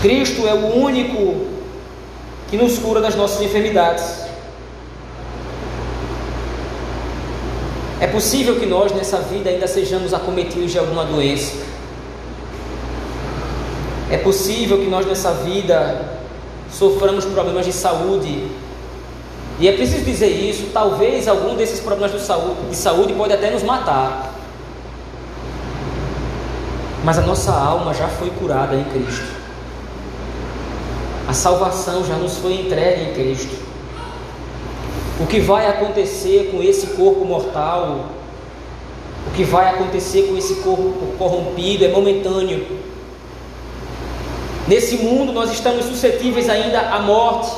Cristo 0.00 0.46
é 0.48 0.54
o 0.54 0.76
único 0.76 1.46
que 2.48 2.56
nos 2.56 2.78
cura 2.78 3.02
das 3.02 3.14
nossas 3.14 3.42
enfermidades. 3.42 4.22
É 8.00 8.06
possível 8.06 8.58
que 8.58 8.64
nós 8.64 8.92
nessa 8.92 9.18
vida 9.18 9.50
ainda 9.50 9.66
sejamos 9.66 10.14
acometidos 10.14 10.72
de 10.72 10.78
alguma 10.78 11.04
doença. 11.04 11.52
É 14.10 14.16
possível 14.16 14.78
que 14.78 14.86
nós 14.86 15.04
nessa 15.04 15.34
vida 15.34 16.17
soframos 16.70 17.24
problemas 17.24 17.66
de 17.66 17.72
saúde. 17.72 18.48
E 19.60 19.66
é 19.66 19.72
preciso 19.72 20.04
dizer 20.04 20.28
isso, 20.28 20.68
talvez 20.72 21.26
algum 21.26 21.56
desses 21.56 21.80
problemas 21.80 22.12
de 22.12 22.20
saúde, 22.20 22.70
de 22.70 22.76
saúde 22.76 23.12
pode 23.14 23.32
até 23.32 23.50
nos 23.50 23.62
matar. 23.62 24.34
Mas 27.04 27.18
a 27.18 27.22
nossa 27.22 27.52
alma 27.52 27.92
já 27.92 28.08
foi 28.08 28.30
curada 28.30 28.76
em 28.76 28.84
Cristo. 28.84 29.36
A 31.26 31.32
salvação 31.32 32.04
já 32.04 32.14
nos 32.14 32.38
foi 32.38 32.54
entregue 32.54 33.10
em 33.10 33.14
Cristo. 33.14 33.56
O 35.20 35.26
que 35.26 35.40
vai 35.40 35.66
acontecer 35.66 36.50
com 36.52 36.62
esse 36.62 36.88
corpo 36.88 37.24
mortal, 37.24 38.06
o 39.26 39.30
que 39.32 39.42
vai 39.42 39.68
acontecer 39.74 40.22
com 40.28 40.36
esse 40.36 40.56
corpo 40.56 40.94
corrompido 41.18 41.84
é 41.84 41.88
momentâneo. 41.88 42.77
Nesse 44.68 44.98
mundo 44.98 45.32
nós 45.32 45.50
estamos 45.50 45.86
suscetíveis 45.86 46.46
ainda 46.46 46.78
à 46.78 47.00
morte, 47.00 47.50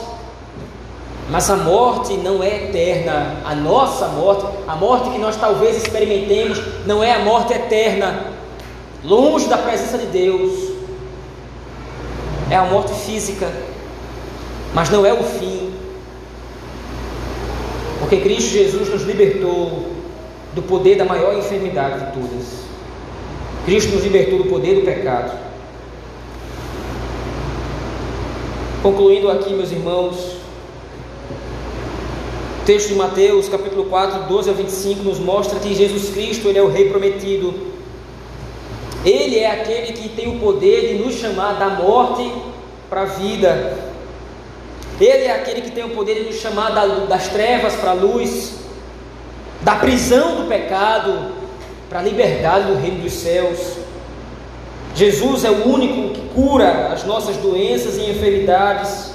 mas 1.28 1.50
a 1.50 1.56
morte 1.56 2.12
não 2.14 2.40
é 2.40 2.66
eterna. 2.66 3.36
A 3.44 3.52
nossa 3.52 4.06
morte, 4.06 4.46
a 4.68 4.76
morte 4.76 5.10
que 5.10 5.18
nós 5.18 5.34
talvez 5.34 5.76
experimentemos, 5.76 6.62
não 6.86 7.02
é 7.02 7.12
a 7.12 7.18
morte 7.18 7.52
eterna, 7.52 8.26
longe 9.04 9.48
da 9.48 9.58
presença 9.58 9.98
de 9.98 10.06
Deus. 10.06 10.70
É 12.48 12.54
a 12.54 12.64
morte 12.64 12.92
física, 12.92 13.52
mas 14.72 14.88
não 14.88 15.04
é 15.04 15.12
o 15.12 15.24
fim. 15.24 15.72
Porque 17.98 18.18
Cristo 18.18 18.52
Jesus 18.52 18.88
nos 18.88 19.02
libertou 19.02 19.90
do 20.54 20.62
poder 20.62 20.96
da 20.96 21.04
maior 21.04 21.36
enfermidade 21.36 22.06
de 22.06 22.12
todas. 22.12 22.60
Cristo 23.64 23.94
nos 23.94 24.04
libertou 24.04 24.38
do 24.38 24.44
poder 24.44 24.76
do 24.76 24.82
pecado. 24.82 25.49
Concluindo 28.82 29.30
aqui, 29.30 29.52
meus 29.52 29.70
irmãos, 29.70 30.36
o 32.62 32.64
texto 32.64 32.88
de 32.88 32.94
Mateus, 32.94 33.46
capítulo 33.46 33.84
4, 33.84 34.22
12 34.22 34.48
a 34.48 34.52
25, 34.54 35.02
nos 35.02 35.18
mostra 35.18 35.60
que 35.60 35.74
Jesus 35.74 36.08
Cristo 36.08 36.48
ele 36.48 36.58
é 36.58 36.62
o 36.62 36.70
Rei 36.70 36.88
prometido. 36.88 37.52
Ele 39.04 39.38
é 39.38 39.50
aquele 39.50 39.92
que 39.92 40.08
tem 40.08 40.34
o 40.34 40.40
poder 40.40 40.88
de 40.88 41.04
nos 41.04 41.16
chamar 41.16 41.58
da 41.58 41.68
morte 41.68 42.32
para 42.88 43.02
a 43.02 43.04
vida. 43.04 43.76
Ele 44.98 45.24
é 45.24 45.34
aquele 45.34 45.60
que 45.60 45.72
tem 45.72 45.84
o 45.84 45.90
poder 45.90 46.14
de 46.14 46.30
nos 46.30 46.36
chamar 46.36 46.70
das 47.06 47.28
trevas 47.28 47.74
para 47.74 47.90
a 47.90 47.94
luz, 47.94 48.60
da 49.60 49.76
prisão 49.76 50.36
do 50.36 50.48
pecado 50.48 51.32
para 51.90 51.98
a 51.98 52.02
liberdade 52.02 52.72
do 52.72 52.80
reino 52.80 53.02
dos 53.02 53.12
céus. 53.12 53.79
Jesus 55.00 55.44
é 55.44 55.50
o 55.50 55.66
único 55.66 56.10
que 56.12 56.20
cura 56.34 56.92
as 56.92 57.06
nossas 57.06 57.34
doenças 57.38 57.96
e 57.96 58.10
enfermidades. 58.10 59.14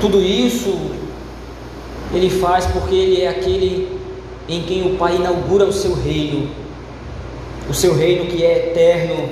Tudo 0.00 0.22
isso 0.22 0.72
ele 2.14 2.30
faz 2.30 2.64
porque 2.66 2.94
ele 2.94 3.22
é 3.22 3.28
aquele 3.28 3.98
em 4.48 4.62
quem 4.62 4.86
o 4.86 4.96
Pai 4.96 5.16
inaugura 5.16 5.64
o 5.64 5.72
seu 5.72 5.94
reino, 5.94 6.48
o 7.68 7.74
seu 7.74 7.92
reino 7.92 8.26
que 8.26 8.44
é 8.44 8.68
eterno, 8.68 9.30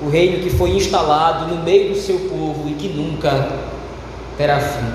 o 0.00 0.08
reino 0.08 0.40
que 0.40 0.48
foi 0.48 0.70
instalado 0.70 1.52
no 1.52 1.60
meio 1.64 1.92
do 1.92 1.98
seu 1.98 2.16
povo 2.30 2.68
e 2.68 2.74
que 2.74 2.86
nunca 2.90 3.58
terá 4.36 4.60
fim. 4.60 4.86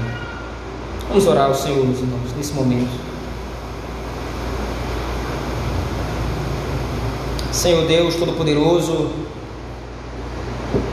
Vamos 1.09 1.27
orar 1.27 1.47
ao 1.49 1.55
Senhor, 1.55 1.85
meus 1.85 1.99
irmãos, 1.99 2.31
nesse 2.37 2.53
momento. 2.53 3.12
Senhor 7.53 7.85
Deus 7.85 8.15
Todo-Poderoso, 8.15 9.11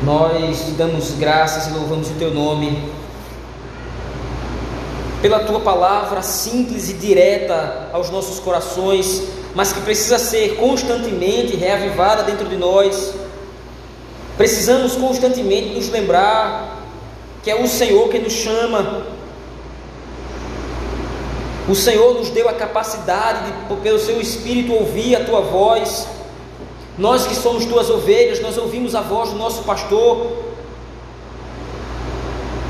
nós 0.04 0.64
te 0.66 0.70
damos 0.72 1.10
graças 1.12 1.66
e 1.66 1.70
louvamos 1.72 2.08
o 2.10 2.14
teu 2.14 2.32
nome 2.32 2.90
pela 5.20 5.40
tua 5.40 5.60
palavra 5.60 6.22
simples 6.22 6.88
e 6.88 6.94
direta 6.94 7.88
aos 7.92 8.10
nossos 8.10 8.38
corações, 8.38 9.24
mas 9.54 9.72
que 9.72 9.80
precisa 9.80 10.18
ser 10.18 10.56
constantemente 10.56 11.56
reavivada 11.56 12.22
dentro 12.22 12.48
de 12.48 12.56
nós 12.56 13.14
Precisamos 14.40 14.96
constantemente 14.96 15.74
nos 15.74 15.90
lembrar 15.90 16.78
que 17.42 17.50
é 17.50 17.62
o 17.62 17.68
Senhor 17.68 18.08
que 18.08 18.18
nos 18.18 18.32
chama. 18.32 19.04
O 21.68 21.74
Senhor 21.74 22.14
nos 22.14 22.30
deu 22.30 22.48
a 22.48 22.54
capacidade 22.54 23.52
de, 23.68 23.76
pelo 23.82 23.98
seu 23.98 24.18
Espírito, 24.18 24.72
ouvir 24.72 25.14
a 25.14 25.26
tua 25.26 25.42
voz. 25.42 26.06
Nós 26.98 27.26
que 27.26 27.34
somos 27.34 27.64
tuas 27.64 27.88
ovelhas, 27.88 28.40
nós 28.40 28.58
ouvimos 28.58 28.94
a 28.94 29.00
voz 29.00 29.30
do 29.30 29.36
nosso 29.36 29.62
pastor. 29.62 30.32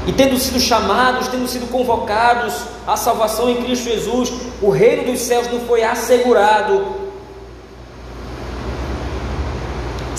E 0.06 0.12
tendo 0.12 0.38
sido 0.38 0.58
chamados, 0.58 1.28
tendo 1.28 1.46
sido 1.46 1.70
convocados 1.70 2.54
à 2.86 2.96
salvação 2.96 3.50
em 3.50 3.62
Cristo 3.62 3.84
Jesus, 3.84 4.32
o 4.62 4.70
reino 4.70 5.04
dos 5.04 5.20
céus 5.20 5.48
nos 5.48 5.62
foi 5.64 5.82
assegurado 5.82 7.00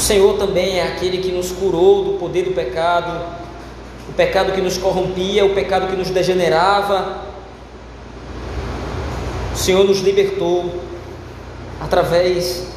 Senhor 0.01 0.37
também 0.37 0.77
é 0.77 0.83
aquele 0.83 1.19
que 1.19 1.31
nos 1.31 1.51
curou 1.51 2.03
do 2.03 2.13
poder 2.19 2.43
do 2.43 2.51
pecado, 2.51 3.17
o 4.09 4.13
pecado 4.13 4.51
que 4.51 4.59
nos 4.59 4.77
corrompia, 4.77 5.45
o 5.45 5.53
pecado 5.53 5.87
que 5.87 5.95
nos 5.95 6.09
degenerava. 6.09 7.21
O 9.53 9.57
Senhor 9.57 9.85
nos 9.85 10.01
libertou 10.01 10.81
através 11.79 12.67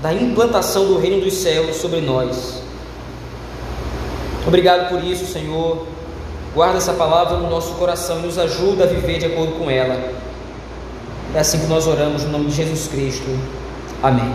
da 0.00 0.12
implantação 0.12 0.86
do 0.86 0.98
reino 0.98 1.24
dos 1.24 1.34
céus 1.34 1.76
sobre 1.76 2.00
nós. 2.00 2.62
Obrigado 4.46 4.88
por 4.88 5.02
isso, 5.02 5.26
Senhor. 5.26 5.86
Guarda 6.54 6.78
essa 6.78 6.92
palavra 6.92 7.38
no 7.38 7.50
nosso 7.50 7.74
coração 7.74 8.20
e 8.20 8.22
nos 8.22 8.38
ajuda 8.38 8.84
a 8.84 8.86
viver 8.86 9.18
de 9.18 9.26
acordo 9.26 9.52
com 9.52 9.70
ela. 9.70 10.12
É 11.34 11.38
assim 11.40 11.58
que 11.58 11.66
nós 11.66 11.86
oramos 11.86 12.24
no 12.24 12.30
nome 12.30 12.46
de 12.46 12.56
Jesus 12.56 12.88
Cristo. 12.88 13.26
Amém. 14.02 14.32